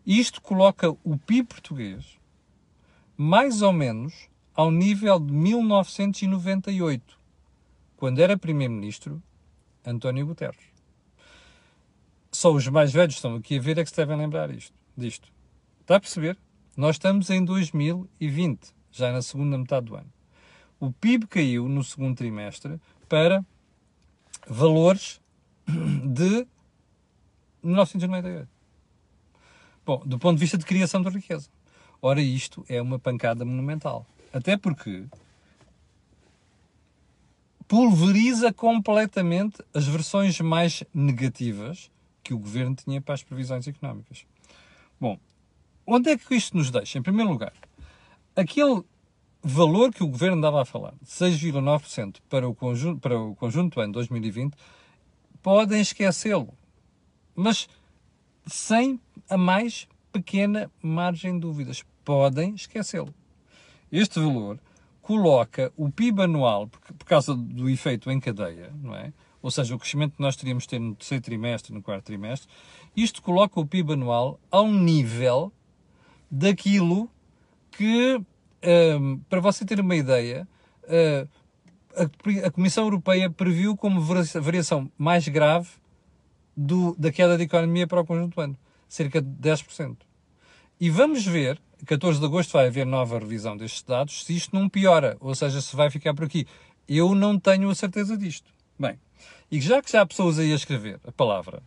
Isto 0.03 0.41
coloca 0.41 0.89
o 0.89 1.17
PIB 1.17 1.49
português 1.49 2.17
mais 3.15 3.61
ou 3.61 3.71
menos 3.71 4.27
ao 4.55 4.71
nível 4.71 5.19
de 5.19 5.31
1998, 5.31 7.19
quando 7.95 8.19
era 8.19 8.35
primeiro-ministro 8.35 9.21
António 9.85 10.25
Guterres. 10.25 10.76
Só 12.31 12.51
os 12.51 12.67
mais 12.67 12.91
velhos 12.91 13.15
estão 13.15 13.35
aqui 13.35 13.57
a 13.57 13.61
ver 13.61 13.77
é 13.77 13.83
que 13.83 13.89
se 13.89 13.95
devem 13.95 14.17
lembrar 14.17 14.49
isto, 14.51 14.73
disto. 14.95 15.29
Está 15.81 15.95
a 15.95 15.99
perceber? 15.99 16.37
Nós 16.75 16.95
estamos 16.95 17.29
em 17.29 17.43
2020, 17.43 18.73
já 18.91 19.11
na 19.11 19.21
segunda 19.21 19.57
metade 19.57 19.87
do 19.87 19.95
ano 19.95 20.17
o 20.79 20.91
PIB 20.91 21.27
caiu 21.27 21.67
no 21.67 21.83
segundo 21.83 22.15
trimestre 22.15 22.79
para 23.09 23.43
valores 24.47 25.19
de 25.67 26.47
1998. 27.63 28.47
Bom, 29.85 30.03
do 30.05 30.19
ponto 30.19 30.35
de 30.35 30.41
vista 30.41 30.57
de 30.57 30.65
criação 30.65 31.01
de 31.01 31.09
riqueza. 31.09 31.49
Ora, 32.01 32.21
isto 32.21 32.63
é 32.69 32.81
uma 32.81 32.99
pancada 32.99 33.43
monumental. 33.43 34.05
Até 34.31 34.55
porque 34.55 35.05
pulveriza 37.67 38.53
completamente 38.53 39.63
as 39.73 39.87
versões 39.87 40.39
mais 40.39 40.83
negativas 40.93 41.89
que 42.27 42.33
o 42.33 42.37
governo 42.37 42.75
tinha 42.75 42.99
para 42.99 43.15
as 43.15 43.23
previsões 43.23 43.65
económicas. 43.69 44.25
Bom, 44.99 45.17
onde 45.85 46.09
é 46.09 46.17
que 46.17 46.35
isto 46.35 46.57
nos 46.57 46.69
deixa? 46.69 46.99
Em 46.99 47.01
primeiro 47.01 47.31
lugar, 47.31 47.53
aquele 48.35 48.83
valor 49.41 49.93
que 49.93 50.03
o 50.03 50.07
governo 50.07 50.41
dava 50.41 50.61
a 50.61 50.65
falar, 50.65 50.93
6,9% 51.05 52.17
para 52.27 52.45
o 52.45 52.53
conjunto 52.53 52.99
para 52.99 53.17
o 53.17 53.33
conjunto 53.33 53.79
ano 53.79 53.93
2020, 53.93 54.57
podem 55.41 55.79
esquecê-lo. 55.79 56.53
Mas 57.33 57.69
sem 58.45 58.99
a 59.29 59.37
mais 59.37 59.87
pequena 60.11 60.69
margem 60.83 61.35
de 61.35 61.39
dúvidas, 61.39 61.85
podem 62.03 62.55
esquecê-lo. 62.55 63.13
Este 63.89 64.19
valor 64.19 64.59
coloca 65.01 65.71
o 65.77 65.89
PIB 65.89 66.23
anual, 66.23 66.67
por 66.67 67.05
causa 67.05 67.33
do 67.33 67.69
efeito 67.69 68.11
em 68.11 68.19
cadeia, 68.19 68.73
não 68.83 68.93
é? 68.93 69.13
Ou 69.47 69.51
seja, 69.51 69.73
o 69.73 69.79
crescimento 69.79 70.17
que 70.17 70.21
nós 70.21 70.35
teríamos 70.35 70.63
de 70.63 70.69
ter 70.71 70.79
no 70.79 70.93
terceiro 70.93 71.23
trimestre, 71.23 71.73
no 71.73 71.81
quarto 71.81 72.03
trimestre, 72.03 72.49
isto 72.93 73.21
coloca 73.21 73.57
o 73.57 73.65
PIB 73.65 73.93
anual 73.93 74.37
ao 74.51 74.69
nível 74.69 75.53
daquilo 76.29 77.09
que 77.71 78.21
um, 78.99 79.19
para 79.29 79.39
você 79.39 79.63
ter 79.63 79.79
uma 79.79 79.95
ideia, 79.95 80.45
uh, 80.83 81.29
a, 81.95 82.47
a, 82.47 82.51
Comissão 82.51 82.83
Europeia 82.83 83.29
previu 83.29 83.77
como 83.77 84.01
variação 84.01 84.91
mais 84.97 85.25
grave 85.29 85.69
do, 86.53 86.93
da 86.99 87.09
queda 87.09 87.37
da 87.37 87.43
economia 87.45 87.87
para 87.87 88.01
o 88.01 88.05
conjunto 88.05 88.35
do 88.35 88.41
ano, 88.41 88.57
cerca 88.89 89.21
de 89.21 89.29
10%. 89.29 89.95
E 90.77 90.89
vamos 90.89 91.25
ver, 91.25 91.57
14 91.85 92.19
de 92.19 92.25
agosto 92.25 92.51
vai 92.51 92.67
haver 92.67 92.85
nova 92.85 93.17
revisão 93.17 93.55
destes 93.55 93.81
dados, 93.81 94.25
se 94.25 94.35
isto 94.35 94.53
não 94.53 94.67
piora, 94.67 95.15
ou 95.21 95.33
seja, 95.33 95.61
se 95.61 95.73
vai 95.73 95.89
ficar 95.89 96.13
por 96.13 96.25
aqui. 96.25 96.45
Eu 96.85 97.15
não 97.15 97.39
tenho 97.39 97.69
a 97.69 97.75
certeza 97.75 98.17
disto. 98.17 98.51
Bem, 98.77 98.99
e 99.51 99.59
já 99.61 99.81
que 99.81 99.91
já 99.91 100.01
há 100.01 100.05
pessoas 100.05 100.39
aí 100.39 100.51
a 100.51 100.55
escrever 100.55 100.99
a 101.05 101.11
palavra, 101.11 101.61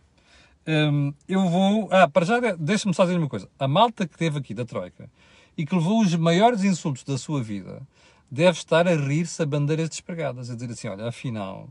um, 0.67 1.13
eu 1.27 1.47
vou. 1.49 1.89
Ah, 1.91 2.07
para 2.07 2.25
já, 2.25 2.39
deixa-me 2.55 2.93
só 2.93 3.03
dizer 3.03 3.17
uma 3.17 3.29
coisa. 3.29 3.49
A 3.57 3.67
malta 3.67 4.07
que 4.07 4.17
teve 4.17 4.39
aqui 4.39 4.53
da 4.53 4.65
Troika 4.65 5.09
e 5.57 5.65
que 5.65 5.75
levou 5.75 6.01
os 6.01 6.15
maiores 6.15 6.63
insultos 6.63 7.03
da 7.03 7.17
sua 7.17 7.41
vida, 7.41 7.81
deve 8.29 8.57
estar 8.57 8.87
a 8.87 8.95
rir-se 8.95 9.41
a 9.41 9.45
bandeiras 9.45 9.89
despregadas, 9.89 10.49
a 10.49 10.53
dizer 10.53 10.71
assim: 10.71 10.87
olha, 10.87 11.07
afinal, 11.07 11.69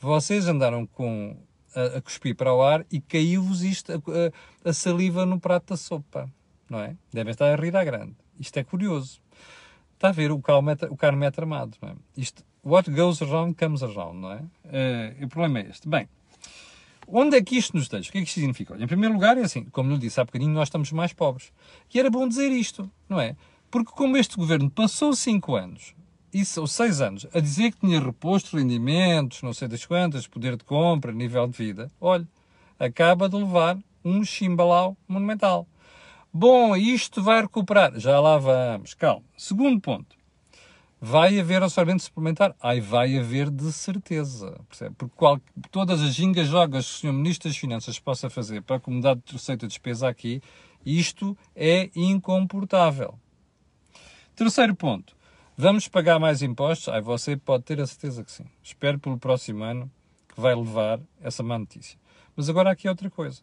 vocês 0.00 0.48
andaram 0.48 0.86
com 0.86 1.36
a, 1.74 1.98
a 1.98 2.00
cuspir 2.00 2.34
para 2.34 2.52
o 2.52 2.62
ar 2.62 2.84
e 2.90 3.00
caiu-vos 3.00 3.62
isto, 3.62 3.92
a, 3.92 4.68
a, 4.68 4.72
saliva 4.72 5.26
no 5.26 5.38
prato 5.38 5.70
da 5.70 5.76
sopa, 5.76 6.30
não 6.68 6.80
é? 6.80 6.96
Devem 7.12 7.30
estar 7.30 7.52
a 7.52 7.56
rir 7.56 7.76
à 7.76 7.84
grande. 7.84 8.14
Isto 8.38 8.58
é 8.58 8.64
curioso. 8.64 9.20
Está 10.04 10.10
a 10.10 10.12
ver 10.12 10.30
o, 10.30 10.38
calmetro, 10.38 10.92
o 10.92 10.96
carmetro 10.98 11.44
amado, 11.44 11.78
não 11.80 11.88
é? 11.88 11.94
Isto, 12.14 12.44
what 12.62 12.90
goes 12.90 13.22
around 13.22 13.54
comes 13.54 13.82
around, 13.82 14.20
não 14.20 14.32
é? 14.32 14.36
Uh, 14.36 15.24
o 15.24 15.28
problema 15.28 15.60
é 15.60 15.70
este. 15.70 15.88
Bem, 15.88 16.06
Onde 17.08 17.38
é 17.38 17.42
que 17.42 17.56
isto 17.56 17.74
nos 17.74 17.88
deixa? 17.88 18.10
O 18.10 18.12
que 18.12 18.18
é 18.18 18.20
que 18.20 18.28
isto 18.28 18.34
significa? 18.34 18.74
Olha, 18.74 18.84
em 18.84 18.86
primeiro 18.86 19.14
lugar, 19.14 19.38
é 19.38 19.40
assim, 19.40 19.64
como 19.64 19.90
lhe 19.90 19.98
disse 19.98 20.20
há 20.20 20.24
bocadinho, 20.24 20.52
nós 20.52 20.68
estamos 20.68 20.92
mais 20.92 21.14
pobres. 21.14 21.52
E 21.92 21.98
era 21.98 22.10
bom 22.10 22.28
dizer 22.28 22.52
isto, 22.52 22.90
não 23.08 23.18
é? 23.18 23.34
Porque 23.70 23.92
como 23.92 24.18
este 24.18 24.36
governo 24.36 24.70
passou 24.70 25.14
5 25.14 25.56
anos, 25.56 25.94
isso, 26.34 26.60
ou 26.60 26.66
6 26.66 27.00
anos, 27.00 27.26
a 27.32 27.40
dizer 27.40 27.72
que 27.72 27.80
tinha 27.80 27.98
reposto 27.98 28.58
rendimentos, 28.58 29.40
não 29.40 29.54
sei 29.54 29.68
das 29.68 29.86
quantas, 29.86 30.26
poder 30.26 30.54
de 30.54 30.64
compra, 30.64 31.12
nível 31.12 31.46
de 31.46 31.56
vida, 31.56 31.90
olha, 31.98 32.28
acaba 32.78 33.26
de 33.26 33.36
levar 33.36 33.78
um 34.04 34.22
chimbalau 34.22 34.98
monumental. 35.08 35.66
Bom, 36.36 36.74
isto 36.74 37.22
vai 37.22 37.42
recuperar. 37.42 37.96
Já 37.96 38.18
lá 38.18 38.36
vamos. 38.38 38.92
Calma. 38.92 39.22
Segundo 39.36 39.80
ponto. 39.80 40.16
Vai 41.00 41.38
haver 41.38 41.62
orçamento 41.62 42.02
suplementar? 42.02 42.56
Ai, 42.60 42.80
vai 42.80 43.16
haver 43.16 43.48
de 43.48 43.72
certeza. 43.72 44.60
Percebe? 44.68 44.96
Porque 44.98 45.14
qual, 45.14 45.40
todas 45.70 46.02
as 46.02 46.12
gingas 46.12 46.48
jogas 46.48 46.86
que 46.88 47.06
o 47.06 47.12
Sr. 47.12 47.14
Ministro 47.14 47.48
das 47.48 47.56
Finanças 47.56 48.00
possa 48.00 48.28
fazer 48.28 48.62
para 48.62 48.76
a 48.76 48.80
comunidade 48.80 49.22
de 49.24 49.32
receita 49.34 49.64
e 49.64 49.68
despesa 49.68 50.08
aqui, 50.08 50.42
isto 50.84 51.38
é 51.54 51.88
incomportável. 51.94 53.16
Terceiro 54.34 54.74
ponto. 54.74 55.14
Vamos 55.56 55.86
pagar 55.86 56.18
mais 56.18 56.42
impostos? 56.42 56.88
Ai, 56.88 57.00
você 57.00 57.36
pode 57.36 57.62
ter 57.62 57.80
a 57.80 57.86
certeza 57.86 58.24
que 58.24 58.32
sim. 58.32 58.46
Espero 58.60 58.98
pelo 58.98 59.18
próximo 59.18 59.62
ano 59.62 59.88
que 60.34 60.40
vai 60.40 60.56
levar 60.56 60.98
essa 61.22 61.44
má 61.44 61.56
notícia. 61.56 61.96
Mas 62.34 62.48
agora 62.48 62.72
aqui 62.72 62.88
é 62.88 62.90
outra 62.90 63.08
coisa. 63.08 63.40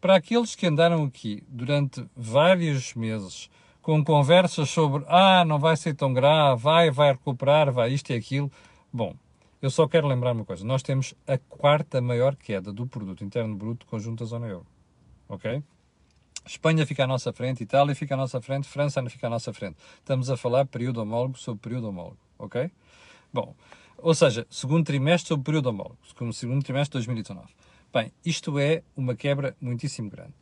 Para 0.00 0.16
aqueles 0.16 0.54
que 0.54 0.66
andaram 0.66 1.04
aqui 1.04 1.42
durante 1.48 2.04
vários 2.14 2.94
meses 2.94 3.50
com 3.80 4.04
conversas 4.04 4.68
sobre 4.68 5.04
ah, 5.08 5.44
não 5.44 5.58
vai 5.58 5.76
ser 5.76 5.94
tão 5.94 6.12
grave, 6.12 6.60
vai, 6.60 6.90
vai 6.90 7.12
recuperar, 7.12 7.72
vai 7.72 7.92
isto 7.92 8.10
e 8.10 8.14
aquilo. 8.14 8.50
Bom, 8.92 9.14
eu 9.62 9.70
só 9.70 9.88
quero 9.88 10.06
lembrar 10.06 10.32
uma 10.32 10.44
coisa: 10.44 10.64
nós 10.64 10.82
temos 10.82 11.14
a 11.26 11.38
quarta 11.38 12.00
maior 12.00 12.36
queda 12.36 12.72
do 12.72 12.86
produto 12.86 13.24
interno 13.24 13.54
bruto 13.56 13.86
conjunto 13.86 14.24
da 14.24 14.28
zona 14.28 14.46
euro. 14.46 14.66
Ok? 15.28 15.62
Espanha 16.46 16.86
fica 16.86 17.04
à 17.04 17.06
nossa 17.06 17.32
frente, 17.32 17.62
Itália 17.62 17.94
fica 17.94 18.14
à 18.14 18.16
nossa 18.16 18.40
frente, 18.40 18.68
França 18.68 19.02
não 19.02 19.10
fica 19.10 19.26
à 19.26 19.30
nossa 19.30 19.52
frente. 19.52 19.76
Estamos 19.98 20.30
a 20.30 20.36
falar 20.36 20.66
período 20.66 21.00
homólogo 21.00 21.38
sobre 21.38 21.60
período 21.60 21.88
homólogo. 21.88 22.18
Ok? 22.38 22.70
Bom, 23.32 23.54
ou 23.98 24.14
seja, 24.14 24.46
segundo 24.50 24.84
trimestre 24.84 25.28
sobre 25.28 25.44
período 25.44 25.70
homólogo, 25.70 25.98
como 26.16 26.32
segundo 26.32 26.62
trimestre 26.62 27.00
de 27.00 27.06
2019. 27.06 27.48
Bem, 27.92 28.12
isto 28.24 28.58
é 28.58 28.82
uma 28.96 29.14
quebra 29.14 29.56
muitíssimo 29.60 30.10
grande. 30.10 30.34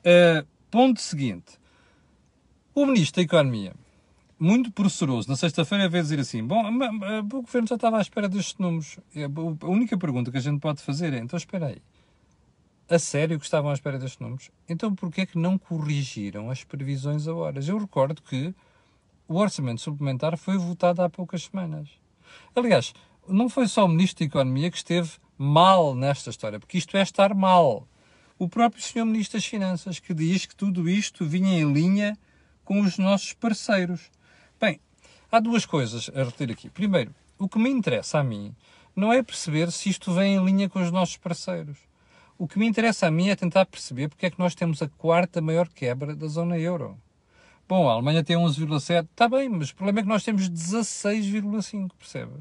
Uh, 0.00 0.46
ponto 0.70 1.00
seguinte. 1.00 1.58
O 2.74 2.86
Ministro 2.86 3.16
da 3.16 3.24
Economia, 3.24 3.74
muito 4.38 4.70
pressuroso, 4.70 5.28
na 5.28 5.36
sexta-feira 5.36 5.88
veio 5.88 6.02
dizer 6.02 6.20
assim: 6.20 6.44
Bom, 6.44 6.62
o 6.64 7.42
Governo 7.42 7.66
já 7.66 7.74
estava 7.74 7.98
à 7.98 8.00
espera 8.00 8.28
destes 8.28 8.56
números. 8.58 8.98
A 9.62 9.66
única 9.66 9.98
pergunta 9.98 10.30
que 10.30 10.36
a 10.36 10.40
gente 10.40 10.60
pode 10.60 10.80
fazer 10.82 11.12
é: 11.12 11.18
então 11.18 11.36
espera 11.36 11.66
aí, 11.66 11.82
a 12.88 12.98
sério 12.98 13.38
que 13.38 13.44
estavam 13.44 13.70
à 13.70 13.74
espera 13.74 13.98
destes 13.98 14.20
números? 14.20 14.50
Então 14.68 14.94
porquê 14.94 15.22
é 15.22 15.26
que 15.26 15.36
não 15.36 15.58
corrigiram 15.58 16.50
as 16.50 16.62
previsões 16.62 17.26
a 17.26 17.34
horas? 17.34 17.68
Eu 17.68 17.78
recordo 17.78 18.22
que 18.22 18.54
o 19.26 19.34
orçamento 19.34 19.80
suplementar 19.80 20.36
foi 20.38 20.56
votado 20.56 21.02
há 21.02 21.10
poucas 21.10 21.44
semanas. 21.44 21.88
Aliás, 22.54 22.94
não 23.26 23.48
foi 23.48 23.66
só 23.66 23.84
o 23.84 23.88
Ministro 23.88 24.20
da 24.20 24.26
Economia 24.26 24.70
que 24.70 24.76
esteve 24.76 25.10
mal 25.38 25.94
nesta 25.94 26.30
história, 26.30 26.58
porque 26.58 26.76
isto 26.76 26.96
é 26.96 27.02
estar 27.02 27.32
mal. 27.32 27.86
O 28.38 28.48
próprio 28.48 28.82
Sr. 28.82 29.04
Ministro 29.04 29.38
das 29.38 29.46
Finanças, 29.46 29.98
que 29.98 30.12
diz 30.12 30.44
que 30.44 30.54
tudo 30.54 30.88
isto 30.88 31.24
vinha 31.24 31.60
em 31.60 31.72
linha 31.72 32.18
com 32.64 32.80
os 32.80 32.98
nossos 32.98 33.32
parceiros. 33.32 34.10
Bem, 34.60 34.80
há 35.30 35.40
duas 35.40 35.64
coisas 35.64 36.10
a 36.14 36.24
reter 36.24 36.50
aqui. 36.50 36.68
Primeiro, 36.68 37.14
o 37.38 37.48
que 37.48 37.58
me 37.58 37.70
interessa 37.70 38.18
a 38.18 38.24
mim 38.24 38.54
não 38.94 39.12
é 39.12 39.22
perceber 39.22 39.70
se 39.70 39.88
isto 39.88 40.12
vem 40.12 40.34
em 40.34 40.44
linha 40.44 40.68
com 40.68 40.82
os 40.82 40.90
nossos 40.90 41.16
parceiros. 41.16 41.78
O 42.36 42.46
que 42.46 42.58
me 42.58 42.66
interessa 42.66 43.06
a 43.06 43.10
mim 43.10 43.28
é 43.28 43.36
tentar 43.36 43.66
perceber 43.66 44.08
porque 44.08 44.26
é 44.26 44.30
que 44.30 44.38
nós 44.38 44.54
temos 44.54 44.82
a 44.82 44.88
quarta 44.88 45.40
maior 45.40 45.68
quebra 45.68 46.14
da 46.14 46.26
zona 46.26 46.58
euro. 46.58 47.00
Bom, 47.68 47.88
a 47.88 47.92
Alemanha 47.92 48.24
tem 48.24 48.36
11,7, 48.36 49.04
está 49.04 49.28
bem, 49.28 49.48
mas 49.48 49.70
o 49.70 49.74
problema 49.76 50.00
é 50.00 50.02
que 50.02 50.08
nós 50.08 50.24
temos 50.24 50.48
16,5, 50.48 51.90
percebe? 51.98 52.32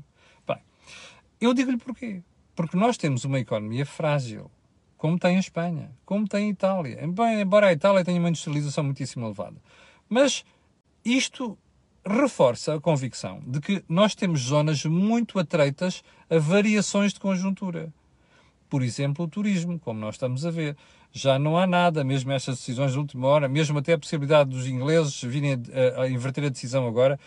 Eu 1.40 1.54
digo-lhe 1.54 1.78
porquê. 1.78 2.24
Porque 2.58 2.76
nós 2.76 2.98
temos 2.98 3.24
uma 3.24 3.40
economia 3.40 3.86
frágil, 3.86 4.50
como 4.98 5.20
tem 5.20 5.38
a 5.38 5.40
Espanha, 5.40 5.92
como 6.04 6.28
tem 6.28 6.48
a 6.48 6.50
Itália. 6.50 7.00
Embora 7.04 7.68
a 7.68 7.72
Itália 7.72 8.04
tenha 8.04 8.20
uma 8.20 8.30
industrialização 8.30 8.84
muitíssimo 8.84 9.28
elevada. 9.28 9.58
Mas 10.10 10.44
isto 11.06 11.56
reforça 12.04 12.74
a 12.74 12.82
convicção 12.82 13.44
de 13.46 13.62
que 13.62 13.84
nós 13.88 14.16
temos 14.16 14.40
zonas 14.40 14.84
muito 14.86 15.38
atreitas 15.38 16.04
a 16.28 16.40
variações 16.40 17.14
de 17.14 17.20
conjuntura. 17.20 17.94
Por 18.68 18.82
exemplo, 18.82 19.26
o 19.26 19.28
turismo, 19.28 19.78
como 19.78 20.00
nós 20.00 20.16
estamos 20.16 20.44
a 20.44 20.50
ver. 20.50 20.76
Já 21.12 21.38
não 21.38 21.60
há 21.60 21.68
nada, 21.68 22.04
mesmo 22.04 22.32
estas 22.32 22.58
decisões 22.58 22.92
de 22.92 22.98
última 22.98 23.28
hora, 23.28 23.48
mesmo 23.48 23.78
até 23.78 23.94
a 23.94 24.00
possibilidade 24.00 24.50
dos 24.50 24.66
ingleses 24.66 25.22
virem 25.22 25.54
a, 25.54 26.02
a 26.02 26.10
inverter 26.10 26.46
a 26.46 26.50
decisão 26.50 26.88
agora, 26.88 27.20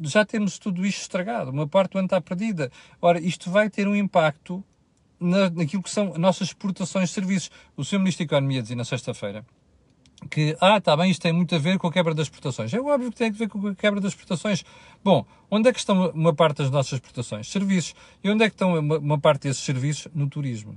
já 0.00 0.24
temos 0.24 0.58
tudo 0.58 0.86
isto 0.86 1.02
estragado. 1.02 1.50
Uma 1.50 1.68
parte 1.68 1.92
do 1.92 1.98
ano 1.98 2.06
está 2.06 2.18
perdida. 2.18 2.72
Ora, 3.00 3.20
isto 3.20 3.50
vai 3.50 3.68
ter 3.68 3.86
um 3.86 3.94
impacto 3.94 4.64
na, 5.20 5.50
naquilo 5.50 5.82
que 5.82 5.90
são 5.90 6.14
nossas 6.14 6.48
exportações 6.48 7.10
de 7.10 7.14
serviços. 7.14 7.50
O 7.76 7.84
Sr. 7.84 7.98
Ministro 7.98 8.26
da 8.26 8.36
Economia 8.36 8.62
dizia 8.62 8.76
na 8.76 8.84
sexta-feira 8.84 9.44
que, 10.28 10.56
ah, 10.60 10.76
está 10.76 10.96
bem, 10.96 11.10
isto 11.10 11.22
tem 11.22 11.32
muito 11.32 11.54
a 11.54 11.58
ver 11.58 11.78
com 11.78 11.86
a 11.86 11.92
quebra 11.92 12.14
das 12.14 12.26
exportações. 12.26 12.72
É 12.74 12.80
óbvio 12.80 13.10
que 13.10 13.16
tem 13.16 13.28
a 13.28 13.32
ver 13.32 13.48
com 13.48 13.68
a 13.68 13.74
quebra 13.74 14.00
das 14.00 14.12
exportações. 14.12 14.64
Bom, 15.02 15.24
onde 15.50 15.68
é 15.68 15.72
que 15.72 15.78
estão 15.78 16.10
uma 16.10 16.34
parte 16.34 16.58
das 16.58 16.70
nossas 16.70 16.94
exportações? 16.94 17.48
Serviços. 17.48 17.94
E 18.22 18.30
onde 18.30 18.44
é 18.44 18.48
que 18.48 18.54
estão 18.54 18.78
uma, 18.78 18.98
uma 18.98 19.18
parte 19.18 19.42
desses 19.48 19.62
serviços? 19.62 20.08
No 20.14 20.28
turismo. 20.28 20.76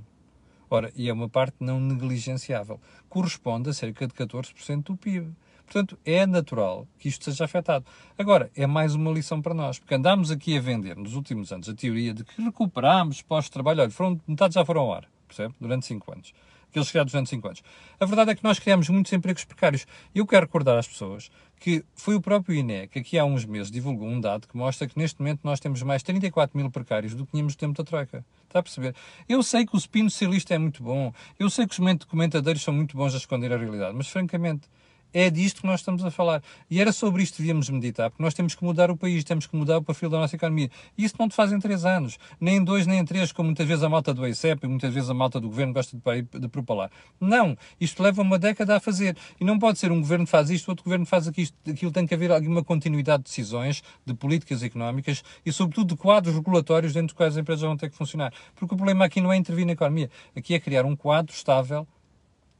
Ora, 0.70 0.90
e 0.96 1.08
é 1.08 1.12
uma 1.12 1.28
parte 1.28 1.56
não 1.60 1.78
negligenciável. 1.78 2.80
Corresponde 3.08 3.68
a 3.68 3.72
cerca 3.72 4.06
de 4.06 4.14
14% 4.14 4.82
do 4.82 4.96
PIB. 4.96 5.30
Portanto, 5.64 5.98
é 6.04 6.26
natural 6.26 6.86
que 6.98 7.08
isto 7.08 7.24
seja 7.24 7.44
afetado. 7.44 7.84
Agora, 8.18 8.50
é 8.56 8.66
mais 8.66 8.94
uma 8.94 9.10
lição 9.10 9.40
para 9.40 9.54
nós, 9.54 9.78
porque 9.78 9.94
andámos 9.94 10.30
aqui 10.30 10.56
a 10.56 10.60
vender 10.60 10.96
nos 10.96 11.14
últimos 11.14 11.52
anos 11.52 11.68
a 11.68 11.74
teoria 11.74 12.12
de 12.12 12.24
que 12.24 12.42
recuperámos 12.42 13.22
pós-trabalho. 13.22 13.82
Olha, 13.82 13.90
foram, 13.90 14.20
metade 14.26 14.54
já 14.54 14.64
foram 14.64 14.82
ao 14.82 14.94
ar, 14.94 15.08
percebe? 15.26 15.54
Durante 15.60 15.86
5 15.86 16.12
anos 16.12 16.32
aqueles 16.74 16.90
criados 16.90 17.12
durante 17.12 17.30
5 17.30 17.46
anos. 17.46 17.62
A 18.00 18.04
verdade 18.04 18.32
é 18.32 18.34
que 18.34 18.42
nós 18.42 18.58
criamos 18.58 18.88
muitos 18.88 19.12
empregos 19.12 19.44
precários. 19.44 19.86
Eu 20.12 20.26
quero 20.26 20.46
recordar 20.46 20.76
às 20.76 20.88
pessoas 20.88 21.30
que 21.60 21.84
foi 21.94 22.16
o 22.16 22.20
próprio 22.20 22.56
INE 22.56 22.88
que 22.88 22.98
aqui 22.98 23.18
há 23.18 23.24
uns 23.24 23.44
meses 23.44 23.70
divulgou 23.70 24.08
um 24.08 24.20
dado 24.20 24.48
que 24.48 24.56
mostra 24.56 24.88
que 24.88 24.98
neste 24.98 25.20
momento 25.20 25.40
nós 25.44 25.60
temos 25.60 25.80
mais 25.82 26.02
34 26.02 26.58
mil 26.58 26.70
precários 26.70 27.14
do 27.14 27.24
que 27.24 27.32
tínhamos 27.32 27.54
no 27.54 27.58
tempo 27.58 27.74
da 27.74 27.84
Troika. 27.84 28.24
Está 28.46 28.58
a 28.58 28.62
perceber? 28.62 28.94
Eu 29.28 29.42
sei 29.42 29.64
que 29.64 29.74
o 29.74 29.78
spin 29.78 30.08
socialista 30.08 30.52
é 30.54 30.58
muito 30.58 30.82
bom, 30.82 31.12
eu 31.38 31.48
sei 31.48 31.66
que 31.66 31.72
os 31.72 32.04
comentadores 32.06 32.60
são 32.60 32.74
muito 32.74 32.96
bons 32.96 33.14
a 33.14 33.18
esconder 33.18 33.52
a 33.52 33.56
realidade, 33.56 33.96
mas 33.96 34.08
francamente, 34.08 34.68
é 35.14 35.30
disto 35.30 35.60
que 35.60 35.66
nós 35.66 35.80
estamos 35.80 36.04
a 36.04 36.10
falar. 36.10 36.42
E 36.68 36.80
era 36.80 36.92
sobre 36.92 37.22
isto 37.22 37.36
que 37.36 37.42
devíamos 37.42 37.70
meditar, 37.70 38.10
porque 38.10 38.22
nós 38.22 38.34
temos 38.34 38.54
que 38.54 38.64
mudar 38.64 38.90
o 38.90 38.96
país, 38.96 39.22
temos 39.22 39.46
que 39.46 39.56
mudar 39.56 39.78
o 39.78 39.82
perfil 39.82 40.10
da 40.10 40.18
nossa 40.18 40.34
economia. 40.34 40.68
E 40.98 41.04
isso 41.04 41.14
não 41.18 41.28
te 41.28 41.34
faz 41.36 41.52
em 41.52 41.60
três 41.60 41.84
anos, 41.84 42.18
nem 42.40 42.56
em 42.56 42.64
dois, 42.64 42.86
nem 42.86 42.98
em 42.98 43.04
três, 43.04 43.30
como 43.30 43.46
muitas 43.46 43.66
vezes 43.66 43.84
a 43.84 43.88
malta 43.88 44.12
do 44.12 44.26
EICEP 44.26 44.66
e 44.66 44.68
muitas 44.68 44.92
vezes 44.92 45.08
a 45.08 45.14
malta 45.14 45.40
do 45.40 45.48
governo 45.48 45.72
gosta 45.72 45.96
de, 45.96 46.40
de 46.40 46.48
propalar. 46.48 46.90
Não, 47.20 47.56
isto 47.80 48.02
leva 48.02 48.20
uma 48.22 48.38
década 48.38 48.76
a 48.76 48.80
fazer. 48.80 49.16
E 49.40 49.44
não 49.44 49.58
pode 49.58 49.78
ser 49.78 49.92
um 49.92 50.00
governo 50.00 50.26
faz 50.26 50.50
isto, 50.50 50.68
outro 50.68 50.84
governo 50.84 51.06
faz. 51.06 51.28
Aquilo 51.28 51.92
tem 51.92 52.06
que 52.06 52.14
haver 52.14 52.32
alguma 52.32 52.64
continuidade 52.64 53.22
de 53.22 53.28
decisões, 53.28 53.82
de 54.04 54.14
políticas 54.14 54.62
económicas 54.62 55.22
e, 55.46 55.52
sobretudo, 55.52 55.94
de 55.94 55.96
quadros 55.96 56.34
regulatórios 56.34 56.92
dentro 56.92 57.08
dos 57.08 57.14
quais 57.14 57.34
as 57.34 57.40
empresas 57.40 57.62
vão 57.62 57.76
ter 57.76 57.88
que 57.88 57.96
funcionar. 57.96 58.32
Porque 58.56 58.74
o 58.74 58.76
problema 58.76 59.04
aqui 59.04 59.20
não 59.20 59.32
é 59.32 59.36
intervir 59.36 59.64
na 59.64 59.72
economia, 59.72 60.10
aqui 60.34 60.54
é 60.54 60.60
criar 60.60 60.84
um 60.84 60.96
quadro 60.96 61.32
estável 61.32 61.86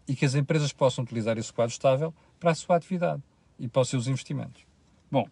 e 0.06 0.14
que 0.14 0.24
as 0.24 0.34
empresas 0.34 0.72
possam 0.72 1.04
utilizar 1.04 1.38
esse 1.38 1.52
quadro 1.52 1.72
estável 1.72 2.14
para 2.38 2.50
a 2.50 2.54
sua 2.54 2.76
atividade 2.76 3.22
e 3.58 3.68
para 3.68 3.82
os 3.82 3.88
seus 3.88 4.06
investimentos. 4.06 4.62
Bom, 5.10 5.26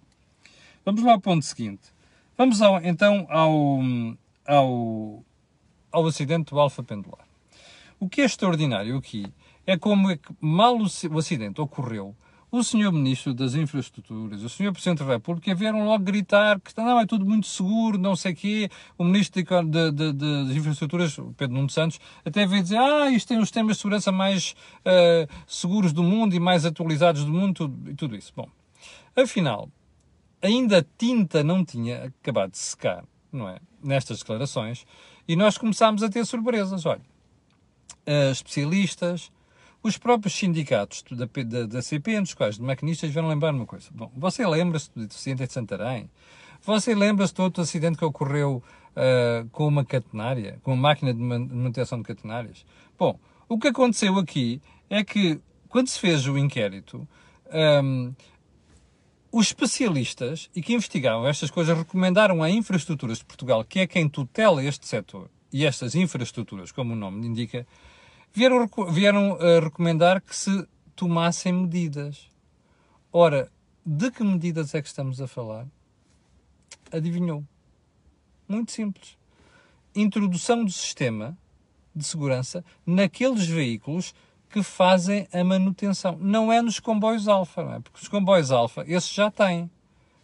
vamos 0.84 1.02
lá 1.02 1.12
ao 1.12 1.20
ponto 1.20 1.44
seguinte. 1.44 1.92
Vamos 2.36 2.62
ao, 2.62 2.82
então 2.82 3.26
ao, 3.28 3.80
ao, 4.46 5.24
ao 5.90 6.06
acidente 6.06 6.50
do 6.50 6.58
Alfa 6.58 6.82
Pendular. 6.82 7.26
O 8.00 8.08
que 8.08 8.20
é 8.20 8.24
extraordinário 8.24 8.96
aqui 8.96 9.32
é 9.66 9.76
como 9.76 10.10
é 10.10 10.16
que 10.16 10.34
mal 10.40 10.76
o, 10.76 11.18
acidente 11.18 11.60
ocorreu, 11.60 12.16
o 12.52 12.62
senhor 12.62 12.92
Ministro 12.92 13.32
das 13.32 13.54
Infraestruturas, 13.54 14.42
o 14.42 14.48
senhor 14.50 14.74
Presidente 14.74 14.98
da 14.98 15.14
República 15.14 15.54
vieram 15.54 15.86
logo 15.86 16.04
gritar 16.04 16.60
que 16.60 16.76
não, 16.76 17.00
é 17.00 17.06
tudo 17.06 17.24
muito 17.24 17.46
seguro, 17.46 17.96
não 17.96 18.14
sei 18.14 18.34
o 18.34 18.36
quê. 18.36 18.70
O 18.98 19.04
Ministro 19.04 19.42
das 19.42 20.54
Infraestruturas, 20.54 21.16
Pedro 21.38 21.56
Nuno 21.56 21.70
Santos, 21.70 21.98
até 22.22 22.46
veio 22.46 22.62
dizer 22.62 22.76
ah, 22.76 23.10
isto 23.10 23.28
tem 23.28 23.38
os 23.38 23.44
sistemas 23.44 23.76
de 23.76 23.80
segurança 23.80 24.12
mais 24.12 24.54
uh, 24.80 25.26
seguros 25.46 25.94
do 25.94 26.02
mundo 26.02 26.34
e 26.34 26.38
mais 26.38 26.66
atualizados 26.66 27.24
do 27.24 27.32
mundo 27.32 27.54
tudo, 27.54 27.90
e 27.90 27.94
tudo 27.94 28.14
isso. 28.14 28.30
Bom, 28.36 28.46
afinal, 29.16 29.70
ainda 30.42 30.80
a 30.80 30.84
tinta 30.98 31.42
não 31.42 31.64
tinha 31.64 32.04
acabado 32.04 32.50
de 32.50 32.58
secar, 32.58 33.02
não 33.32 33.48
é? 33.48 33.60
Nestas 33.82 34.18
declarações, 34.18 34.84
e 35.26 35.34
nós 35.36 35.56
começámos 35.56 36.02
a 36.02 36.10
ter 36.10 36.26
surpresas. 36.26 36.84
Olha, 36.84 37.00
uh, 38.06 38.30
especialistas, 38.30 39.32
os 39.82 39.98
próprios 39.98 40.34
sindicatos 40.34 41.04
da, 41.10 41.26
da, 41.26 41.66
da 41.66 41.82
CP, 41.82 42.12
entre 42.12 42.24
os 42.24 42.34
quais 42.34 42.56
de 42.56 42.62
maquinistas, 42.62 43.12
vão 43.12 43.28
lembrar 43.28 43.52
uma 43.52 43.66
coisa. 43.66 43.88
Bom, 43.92 44.10
você 44.16 44.46
lembra-se 44.46 44.90
do 44.94 45.04
acidente 45.04 45.46
de 45.46 45.52
Santarém? 45.52 46.08
Você 46.62 46.94
lembra-se 46.94 47.34
do 47.34 47.42
outro 47.42 47.62
acidente 47.62 47.98
que 47.98 48.04
ocorreu 48.04 48.62
uh, 48.96 49.48
com 49.50 49.66
uma 49.66 49.84
catenária, 49.84 50.60
com 50.62 50.72
uma 50.72 50.80
máquina 50.80 51.12
de 51.12 51.20
manutenção 51.20 51.98
de 51.98 52.04
catenárias? 52.04 52.64
Bom, 52.96 53.18
o 53.48 53.58
que 53.58 53.68
aconteceu 53.68 54.16
aqui 54.18 54.62
é 54.88 55.02
que, 55.02 55.40
quando 55.68 55.88
se 55.88 55.98
fez 55.98 56.26
o 56.28 56.38
inquérito, 56.38 57.06
um, 57.82 58.14
os 59.32 59.46
especialistas 59.46 60.48
e 60.54 60.62
que 60.62 60.74
investigavam 60.74 61.26
estas 61.26 61.50
coisas 61.50 61.76
recomendaram 61.76 62.42
a 62.42 62.50
Infraestruturas 62.50 63.18
de 63.18 63.24
Portugal, 63.24 63.64
que 63.64 63.80
é 63.80 63.86
quem 63.86 64.08
tutela 64.08 64.62
este 64.62 64.86
setor 64.86 65.28
e 65.52 65.66
estas 65.66 65.94
infraestruturas, 65.94 66.70
como 66.70 66.92
o 66.92 66.96
nome 66.96 67.26
indica, 67.26 67.66
vieram, 68.32 68.68
vieram 68.90 69.34
a 69.34 69.60
recomendar 69.60 70.20
que 70.20 70.34
se 70.34 70.66
tomassem 70.94 71.52
medidas. 71.52 72.30
Ora, 73.12 73.50
de 73.84 74.10
que 74.10 74.22
medidas 74.22 74.74
é 74.74 74.82
que 74.82 74.88
estamos 74.88 75.20
a 75.20 75.26
falar? 75.26 75.66
Adivinhou. 76.90 77.44
Muito 78.48 78.72
simples. 78.72 79.16
Introdução 79.94 80.64
do 80.64 80.70
sistema 80.70 81.36
de 81.94 82.04
segurança 82.04 82.64
naqueles 82.86 83.46
veículos 83.46 84.14
que 84.48 84.62
fazem 84.62 85.26
a 85.32 85.42
manutenção. 85.42 86.16
Não 86.20 86.52
é 86.52 86.60
nos 86.60 86.78
comboios 86.78 87.28
alfa, 87.28 87.64
não 87.64 87.74
é? 87.74 87.80
Porque 87.80 88.00
os 88.00 88.08
comboios 88.08 88.50
alfa, 88.50 88.84
esses 88.86 89.12
já 89.12 89.30
têm. 89.30 89.70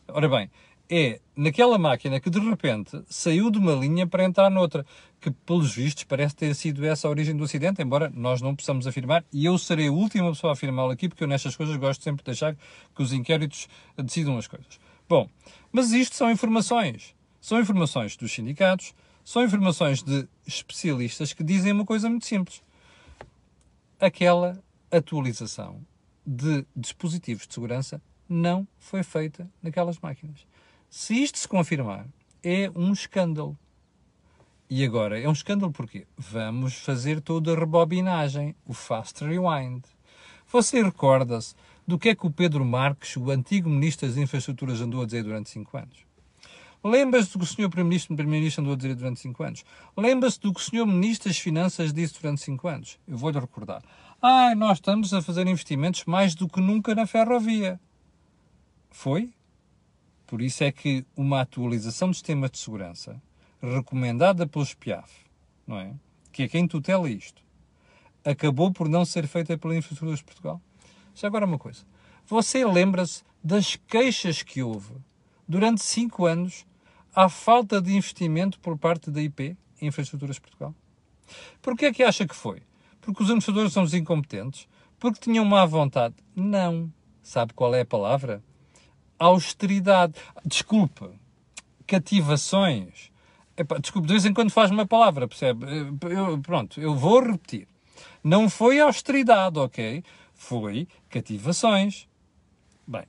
Ora 0.07 0.29
bem, 0.29 0.51
é 0.91 1.21
naquela 1.37 1.79
máquina 1.79 2.19
que 2.19 2.31
de 2.31 2.39
repente 2.39 3.03
saiu 3.09 3.51
de 3.51 3.59
uma 3.59 3.73
linha 3.73 4.07
para 4.07 4.25
entrar 4.25 4.51
noutra, 4.51 4.87
que 5.21 5.31
pelos 5.31 5.75
vistos 5.75 6.05
parece 6.05 6.35
ter 6.35 6.55
sido 6.55 6.85
essa 6.85 7.07
a 7.07 7.11
origem 7.11 7.37
do 7.37 7.45
acidente, 7.45 7.83
embora 7.83 8.11
nós 8.15 8.41
não 8.41 8.55
possamos 8.55 8.87
afirmar, 8.87 9.25
e 9.33 9.45
eu 9.45 9.59
serei 9.59 9.89
a 9.89 9.93
última 9.93 10.31
pessoa 10.31 10.53
a 10.53 10.55
afirmá-lo 10.55 10.91
aqui, 10.91 11.09
porque 11.09 11.23
eu 11.23 11.29
nestas 11.29 11.57
coisas 11.57 11.77
gosto 11.77 12.03
sempre 12.03 12.23
de 12.23 12.27
deixar 12.27 12.57
que 12.95 13.03
os 13.03 13.13
inquéritos 13.13 13.69
decidam 13.97 14.39
as 14.39 14.47
coisas. 14.47 14.81
Bom, 15.09 15.29
mas 15.71 15.93
isto 15.93 16.17
são 16.17 16.31
informações. 16.31 17.15
São 17.41 17.61
informações 17.61 18.17
dos 18.17 18.33
sindicatos, 18.33 18.95
são 19.25 19.43
informações 19.43 20.03
de 20.03 20.29
especialistas 20.47 21.33
que 21.33 21.45
dizem 21.45 21.73
uma 21.73 21.85
coisa 21.85 22.09
muito 22.09 22.27
simples. 22.27 22.63
Aquela 24.01 24.63
atualização 24.91 25.81
de 26.27 26.65
dispositivos 26.75 27.47
de 27.47 27.55
segurança 27.55 28.03
não 28.29 28.67
foi 28.79 29.03
feita 29.03 29.49
naquelas 29.63 29.99
máquinas. 29.99 30.47
Se 30.91 31.23
isto 31.23 31.39
se 31.39 31.47
confirmar, 31.47 32.07
é 32.43 32.71
um 32.75 32.93
escândalo. 32.93 33.59
E 34.71 34.83
agora, 34.85 35.21
é 35.21 35.29
um 35.29 35.33
escândalo 35.33 35.71
porquê? 35.71 36.07
Vamos 36.17 36.75
fazer 36.77 37.21
toda 37.21 37.53
a 37.53 37.59
rebobinagem, 37.59 38.55
o 38.67 38.73
fast 38.73 39.23
rewind. 39.23 39.83
Você 40.51 40.83
recorda-se 40.83 41.55
do 41.87 41.99
que 41.99 42.09
é 42.09 42.15
que 42.15 42.27
o 42.27 42.31
Pedro 42.31 42.65
Marques, 42.65 43.17
o 43.19 43.31
antigo 43.31 43.69
Ministro 43.69 44.09
das 44.09 44.17
Infraestruturas, 44.17 44.81
andou 44.81 45.03
a 45.03 45.05
dizer 45.05 45.23
durante 45.25 45.51
cinco 45.51 45.77
anos? 45.77 46.07
Lembra-se 46.83 47.33
do 47.33 47.39
que 47.39 47.45
o 47.45 47.47
Sr. 47.47 47.69
Primeiro-Ministro 47.69 48.17
Primeiro 48.17 48.61
andou 48.61 48.73
a 48.73 48.77
dizer 48.77 48.95
durante 48.95 49.21
cinco 49.21 49.43
anos? 49.43 49.65
Lembra-se 49.95 50.41
do 50.41 50.55
que 50.55 50.61
o 50.61 50.63
Sr. 50.63 50.87
Ministro 50.87 51.29
das 51.29 51.39
Finanças 51.39 51.93
disse 51.93 52.19
durante 52.19 52.41
cinco 52.41 52.67
anos? 52.67 52.99
Eu 53.07 53.19
vou-lhe 53.19 53.39
recordar. 53.39 53.83
Ah, 54.23 54.55
nós 54.55 54.79
estamos 54.79 55.13
a 55.13 55.21
fazer 55.21 55.47
investimentos 55.47 56.05
mais 56.07 56.35
do 56.35 56.49
que 56.49 56.61
nunca 56.61 56.95
na 56.95 57.07
ferrovia. 57.07 57.79
Foi? 58.91 59.35
Por 60.29 60.43
isso 60.43 60.63
é 60.63 60.71
que 60.71 61.07
uma 61.17 61.41
atualização 61.41 62.09
do 62.09 62.15
sistema 62.15 62.51
de 62.51 62.59
segurança, 62.59 63.21
recomendada 63.63 64.47
pelo 64.47 64.65
SPIAF, 64.65 65.11
não 65.67 65.79
é? 65.79 65.95
que 66.31 66.43
é 66.43 66.49
quem 66.49 66.69
tutela 66.69 67.09
isto, 67.09 67.43
acabou 68.23 68.71
por 68.71 68.91
não 68.91 69.07
ser 69.07 69.27
feita 69.27 69.57
pela 69.57 69.75
Infraestrutura 69.75 70.15
de 70.15 70.23
Portugal. 70.23 70.61
Já 71.15 71.29
agora 71.29 71.47
uma 71.47 71.59
coisa. 71.59 71.83
Você 72.27 72.63
lembra-se 72.63 73.25
das 73.43 73.75
queixas 73.75 74.43
que 74.43 74.63
houve 74.63 74.93
durante 75.49 75.83
cinco 75.83 76.27
anos 76.27 76.67
à 77.15 77.31
falta 77.31 77.81
de 77.81 77.97
investimento 77.97 78.61
por 78.61 78.77
parte 78.77 79.11
da 79.11 79.23
IP, 79.23 79.57
Infraestruturas 79.81 80.37
de 80.37 80.43
Portugal? 80.43 80.75
Porquê 81.63 81.87
é 81.87 81.93
que 81.93 82.03
acha 82.03 82.29
que 82.29 82.37
foi? 82.37 82.63
Porque 83.01 83.23
os 83.23 83.31
administradores 83.31 83.73
são 83.73 83.83
os 83.83 83.95
incompetentes? 83.95 84.69
Porque 84.99 85.21
tinham 85.21 85.47
má 85.47 85.65
vontade? 85.65 86.17
Não. 86.37 86.93
Sabe 87.23 87.55
qual 87.55 87.75
é 87.75 87.81
a 87.81 87.87
palavra? 87.87 88.43
Austeridade, 89.19 90.15
desculpe, 90.45 91.09
cativações, 91.87 93.11
Epá, 93.59 93.77
desculpe, 93.79 94.07
de 94.07 94.15
vez 94.15 94.25
em 94.25 94.33
quando 94.33 94.51
faz 94.51 94.71
uma 94.71 94.87
palavra, 94.87 95.27
percebe? 95.27 95.67
Eu, 96.09 96.39
pronto, 96.39 96.81
eu 96.81 96.95
vou 96.95 97.21
repetir. 97.21 97.67
Não 98.23 98.49
foi 98.49 98.79
austeridade, 98.79 99.59
ok? 99.59 100.05
Foi 100.33 100.87
cativações. 101.09 102.07
Bem, 102.87 103.03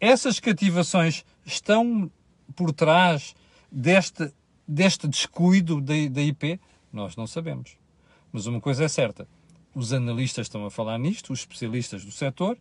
essas 0.00 0.40
cativações 0.40 1.22
estão 1.44 2.10
por 2.56 2.72
trás 2.72 3.34
deste, 3.70 4.32
deste 4.66 5.06
descuido 5.06 5.82
da, 5.82 5.92
da 6.10 6.22
IP? 6.22 6.58
Nós 6.90 7.14
não 7.14 7.26
sabemos. 7.26 7.76
Mas 8.32 8.46
uma 8.46 8.58
coisa 8.60 8.84
é 8.84 8.88
certa: 8.88 9.28
os 9.74 9.92
analistas 9.92 10.46
estão 10.46 10.64
a 10.64 10.70
falar 10.70 10.98
nisto, 10.98 11.30
os 11.30 11.40
especialistas 11.40 12.06
do 12.06 12.10
setor, 12.10 12.56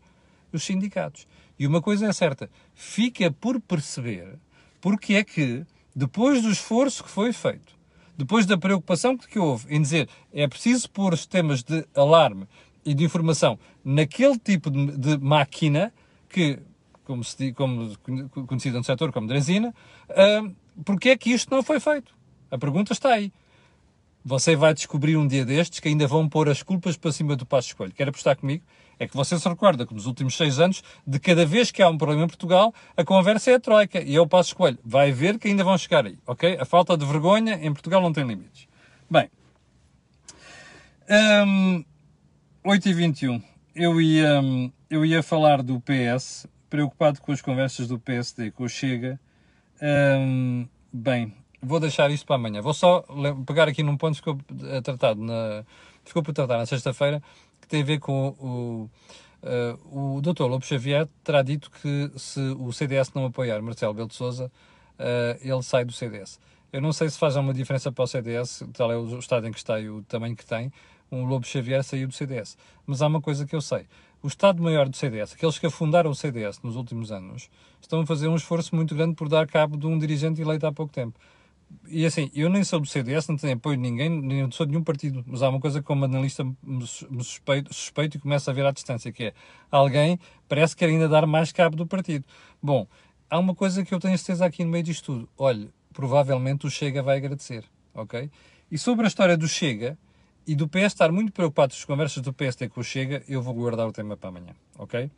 os 0.54 0.64
sindicatos. 0.64 1.28
E 1.58 1.68
uma 1.68 1.82
coisa 1.82 2.08
é 2.08 2.14
certa: 2.14 2.50
fica 2.74 3.32
por 3.32 3.60
perceber 3.60 4.40
porque 4.82 5.16
é 5.16 5.24
que, 5.24 5.66
depois 5.96 6.42
do 6.42 6.50
esforço 6.50 7.04
que 7.04 7.10
foi 7.10 7.34
feito, 7.34 7.78
depois 8.18 8.46
da 8.46 8.58
preocupação 8.58 9.18
que 9.18 9.40
houve 9.40 9.74
em 9.74 9.82
dizer 9.82 10.10
é 10.32 10.48
preciso 10.48 10.90
pôr 10.90 11.18
sistemas 11.18 11.64
de 11.64 11.86
alarme 11.96 12.48
e 12.86 12.94
de 12.94 13.04
informação 13.04 13.58
naquele 13.84 14.38
tipo 14.38 14.70
de, 14.70 14.98
de 14.98 15.18
máquina 15.18 15.94
que, 16.28 16.60
como, 17.04 17.24
se, 17.24 17.54
como 17.54 17.98
conhecida 18.46 18.78
no 18.78 18.84
setor 18.84 19.12
como 19.12 19.28
Dresina, 19.28 19.74
uh, 20.10 20.56
porque 20.84 21.10
é 21.10 21.18
que 21.18 21.32
isto 21.32 21.54
não 21.54 21.64
foi 21.64 21.80
feito? 21.80 22.14
A 22.52 22.58
pergunta 22.58 22.94
está 22.94 23.14
aí. 23.14 23.32
Você 24.24 24.56
vai 24.56 24.74
descobrir 24.74 25.16
um 25.18 25.28
dia 25.28 25.46
destes 25.46 25.80
que 25.80 25.88
ainda 25.88 26.08
vão 26.08 26.28
pôr 26.28 26.50
as 26.50 26.62
culpas 26.62 26.98
para 26.98 27.12
cima 27.12 27.36
do 27.36 27.46
passo 27.46 27.70
escolho. 27.70 27.94
Quer 27.94 28.10
apostar 28.10 28.36
comigo? 28.36 28.64
É 29.00 29.08
que 29.08 29.16
você 29.16 29.40
se 29.40 29.48
recorda 29.48 29.88
que 29.88 29.94
nos 29.94 30.06
últimos 30.06 30.36
seis 30.36 30.60
anos, 30.60 30.84
de 31.08 31.20
cada 31.20 31.46
vez 31.46 31.72
que 31.72 31.82
há 31.82 31.90
um 31.90 31.98
problema 31.98 32.26
em 32.26 32.28
Portugal, 32.28 32.74
a 32.98 33.04
conversa 33.04 33.52
é 33.52 33.56
a 33.56 33.60
troika 33.60 34.02
e 34.02 34.16
é 34.16 34.22
o 34.22 34.28
passo 34.28 34.50
escolho. 34.50 34.78
Vai 34.84 35.12
ver 35.12 35.40
que 35.40 35.48
ainda 35.48 35.64
vão 35.64 35.78
chegar 35.78 36.06
aí, 36.06 36.18
ok? 36.28 36.58
A 36.60 36.66
falta 36.66 36.98
de 36.98 37.06
vergonha 37.06 37.56
em 37.62 37.72
Portugal 37.72 38.02
não 38.02 38.12
tem 38.12 38.26
limites. 38.26 38.68
Bem, 39.10 39.30
um, 41.10 41.84
8 42.64 42.90
e 42.90 42.94
21 42.94 43.42
eu 43.74 44.02
ia, 44.02 44.42
eu 44.90 45.06
ia 45.06 45.24
falar 45.24 45.64
do 45.64 45.80
PS, 45.80 46.46
preocupado 46.70 47.22
com 47.22 47.32
as 47.32 47.42
conversas 47.42 47.88
do 47.88 47.98
PSD 47.98 48.52
com 48.52 48.66
o 48.66 48.70
Chega. 48.70 49.20
Um, 49.82 50.68
bem, 50.92 51.34
vou 51.62 51.80
deixar 51.80 52.12
isto 52.12 52.26
para 52.26 52.36
amanhã. 52.36 52.62
Vou 52.62 52.74
só 52.74 53.06
pegar 53.48 53.68
aqui 53.68 53.82
num 53.82 53.98
ponto 53.98 54.14
que 54.14 54.20
ficou 54.20 54.38
eh, 54.68 54.82
tratado 54.82 55.22
na, 55.22 55.64
ficou 56.04 56.22
por 56.22 56.34
tratar 56.34 56.58
na 56.58 56.66
sexta-feira, 56.66 57.24
tem 57.70 57.82
a 57.82 57.86
ver 57.86 58.00
com 58.00 58.30
o, 58.40 58.90
uh, 59.44 60.18
o 60.18 60.22
Dr. 60.22 60.44
Lobo 60.44 60.66
Xavier 60.66 61.08
terá 61.24 61.42
dito 61.42 61.72
que 61.72 62.12
se 62.18 62.42
o 62.60 62.74
CDS 62.74 63.14
não 63.14 63.26
apoiar 63.26 63.62
Marcelo 63.62 63.94
Belo 63.94 64.08
de 64.08 64.16
Souza, 64.16 64.52
uh, 65.00 65.40
ele 65.42 65.64
sai 65.64 65.86
do 65.86 65.94
CDS. 65.94 66.40
Eu 66.74 66.82
não 66.82 66.92
sei 66.92 67.10
se 67.10 67.18
faz 67.18 67.38
alguma 67.38 67.54
diferença 67.54 67.92
para 67.92 68.04
o 68.04 68.08
CDS, 68.08 68.64
tal 68.74 68.92
é 68.92 68.98
o 68.98 69.20
estado 69.20 69.48
em 69.48 69.52
que 69.52 69.58
está 69.58 69.80
e 69.80 69.90
o 69.90 70.04
tamanho 70.04 70.36
que 70.36 70.46
tem. 70.46 70.72
Um 71.12 71.26
Lobo 71.26 71.46
Xavier 71.46 71.84
saiu 71.84 72.08
do 72.08 72.14
CDS. 72.14 72.58
Mas 72.86 73.02
há 73.02 73.08
uma 73.08 73.22
coisa 73.22 73.46
que 73.46 73.56
eu 73.56 73.62
sei. 73.62 73.88
O 74.22 74.28
Estado-Maior 74.28 74.90
do 74.90 74.98
CDS, 74.98 75.34
aqueles 75.34 75.58
que 75.58 75.66
afundaram 75.66 76.12
o 76.12 76.16
CDS 76.16 76.60
nos 76.62 76.76
últimos 76.76 77.12
anos, 77.12 77.50
estão 77.82 78.02
a 78.02 78.06
fazer 78.06 78.28
um 78.28 78.36
esforço 78.36 78.76
muito 78.76 78.94
grande 78.94 79.16
por 79.16 79.30
dar 79.30 79.48
cabo 79.48 79.78
de 79.78 79.88
um 79.88 79.98
dirigente 79.98 80.42
eleito 80.42 80.68
há 80.68 80.74
pouco 80.74 80.92
tempo 80.92 81.18
e 81.88 82.06
assim, 82.06 82.32
eu 82.34 82.50
nem 82.50 82.64
sou 82.64 82.80
do 82.80 82.88
CDS, 82.88 83.28
não 83.28 83.36
tenho 83.36 83.54
apoio 83.54 83.76
de 83.76 83.82
ninguém, 83.82 84.10
nem 84.10 84.50
sou 84.52 84.66
de 84.66 84.72
nenhum 84.72 84.84
partido, 84.84 85.24
mas 85.28 85.42
há 85.42 85.50
uma 85.50 85.60
coisa 85.60 85.80
que 85.80 85.86
como 85.86 86.06
analista 86.06 86.44
me 86.64 86.86
suspeito, 86.86 87.74
suspeito 87.74 88.18
e 88.18 88.20
começa 88.20 88.52
a 88.52 88.54
ver 88.54 88.66
à 88.66 88.72
distância, 88.72 89.12
que 89.12 89.26
é 89.26 89.34
alguém 89.72 90.20
parece 90.48 90.76
que 90.76 90.86
quer 90.86 90.92
ainda 90.92 91.08
dar 91.08 91.26
mais 91.26 91.52
cabo 91.52 91.76
do 91.76 91.86
partido. 91.86 92.26
Bom, 92.62 92.88
há 93.30 93.38
uma 93.38 93.56
coisa 93.56 93.84
que 93.84 93.94
eu 93.94 94.00
tenho 94.00 94.18
certeza 94.18 94.46
aqui 94.46 94.64
no 94.64 94.72
meio 94.72 94.84
disto 94.84 95.06
tudo. 95.06 95.30
Olha, 95.38 95.70
provavelmente 95.94 96.66
o 96.66 96.70
Chega 96.70 97.02
vai 97.02 97.18
agradecer, 97.18 97.64
ok? 97.94 98.30
E 98.72 98.78
sobre 98.78 99.06
a 99.06 99.08
história 99.08 99.38
do 99.38 99.48
Chega 99.48 99.98
e 100.46 100.56
do 100.56 100.68
PS 100.68 100.86
estar 100.86 101.12
muito 101.12 101.32
preocupado 101.32 101.74
com 101.74 101.78
as 101.78 101.86
conversas 101.86 102.24
do 102.24 102.34
PSD 102.34 102.70
com 102.70 102.82
o 102.82 102.84
Chega, 102.84 103.24
eu 103.28 103.42
vou 103.42 103.54
guardar 103.54 103.88
o 103.88 103.92
tema 103.92 104.18
para 104.18 104.30
amanhã, 104.30 104.56
ok? 104.78 105.10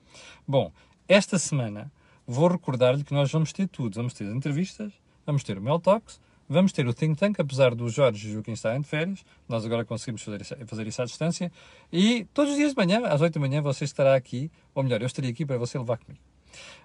Bom, 0.47 0.71
esta 1.07 1.37
semana 1.39 1.91
vou 2.25 2.47
recordar-lhe 2.47 3.03
que 3.03 3.13
nós 3.13 3.31
vamos 3.31 3.51
ter 3.51 3.67
tudo. 3.67 3.95
Vamos 3.95 4.13
ter 4.13 4.25
entrevistas, 4.25 4.91
vamos 5.25 5.43
ter 5.43 5.57
o 5.57 5.61
Mel 5.61 5.79
Talks, 5.79 6.19
Vamos 6.53 6.73
ter 6.73 6.85
o 6.85 6.93
think 6.93 7.17
tank, 7.17 7.39
apesar 7.39 7.73
do 7.73 7.87
Jorge 7.87 8.27
e 8.27 8.33
Joaquim 8.33 8.51
estarem 8.51 8.81
de 8.81 8.85
férias, 8.85 9.23
nós 9.47 9.65
agora 9.65 9.85
conseguimos 9.85 10.21
fazer 10.21 10.41
isso, 10.41 10.53
fazer 10.65 10.85
isso 10.85 11.01
à 11.01 11.05
distância. 11.05 11.49
E 11.89 12.25
todos 12.33 12.51
os 12.51 12.57
dias 12.57 12.71
de 12.73 12.77
manhã, 12.77 13.07
às 13.07 13.21
8 13.21 13.35
da 13.35 13.39
manhã, 13.39 13.61
você 13.61 13.85
estará 13.85 14.15
aqui, 14.15 14.51
ou 14.75 14.83
melhor, 14.83 14.99
eu 14.99 15.07
estaria 15.07 15.31
aqui 15.31 15.45
para 15.45 15.57
você 15.57 15.79
levar 15.79 15.97
comigo. 15.97 16.21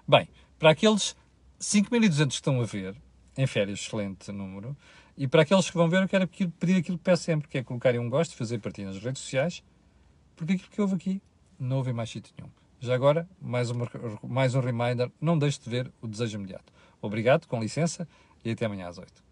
Bem, 0.07 0.29
para 0.57 0.69
aqueles 0.69 1.17
5.200 1.59 2.27
que 2.27 2.33
estão 2.35 2.61
a 2.61 2.63
ver, 2.63 2.95
em 3.37 3.45
férias, 3.45 3.81
excelente 3.81 4.31
número, 4.31 4.73
e 5.17 5.27
para 5.27 5.41
aqueles 5.41 5.69
que 5.69 5.75
vão 5.75 5.89
ver, 5.89 6.01
eu 6.01 6.07
quero 6.07 6.29
pedir 6.29 6.77
aquilo 6.77 6.97
que 6.97 7.03
peço 7.03 7.23
sempre, 7.23 7.49
que 7.49 7.57
é 7.57 7.63
colocarem 7.63 7.99
um 7.99 8.09
gosto, 8.09 8.37
fazer 8.37 8.59
partilha 8.59 8.87
nas 8.87 8.99
redes 8.99 9.21
sociais, 9.21 9.61
porque 10.37 10.53
aquilo 10.53 10.69
que 10.69 10.81
houve 10.81 10.95
aqui 10.95 11.21
não 11.59 11.75
houve 11.75 11.91
mais 11.91 12.09
sítio 12.09 12.33
nenhum. 12.37 12.49
Já 12.79 12.95
agora, 12.95 13.27
mais, 13.41 13.69
uma, 13.69 13.85
mais 14.23 14.55
um 14.55 14.61
reminder, 14.61 15.11
não 15.19 15.37
deixe 15.37 15.59
de 15.59 15.69
ver 15.69 15.91
o 16.01 16.07
desejo 16.07 16.37
imediato. 16.37 16.71
Obrigado, 17.01 17.47
com 17.47 17.59
licença, 17.59 18.07
e 18.45 18.51
até 18.51 18.65
amanhã 18.65 18.87
às 18.87 18.97
8. 18.97 19.26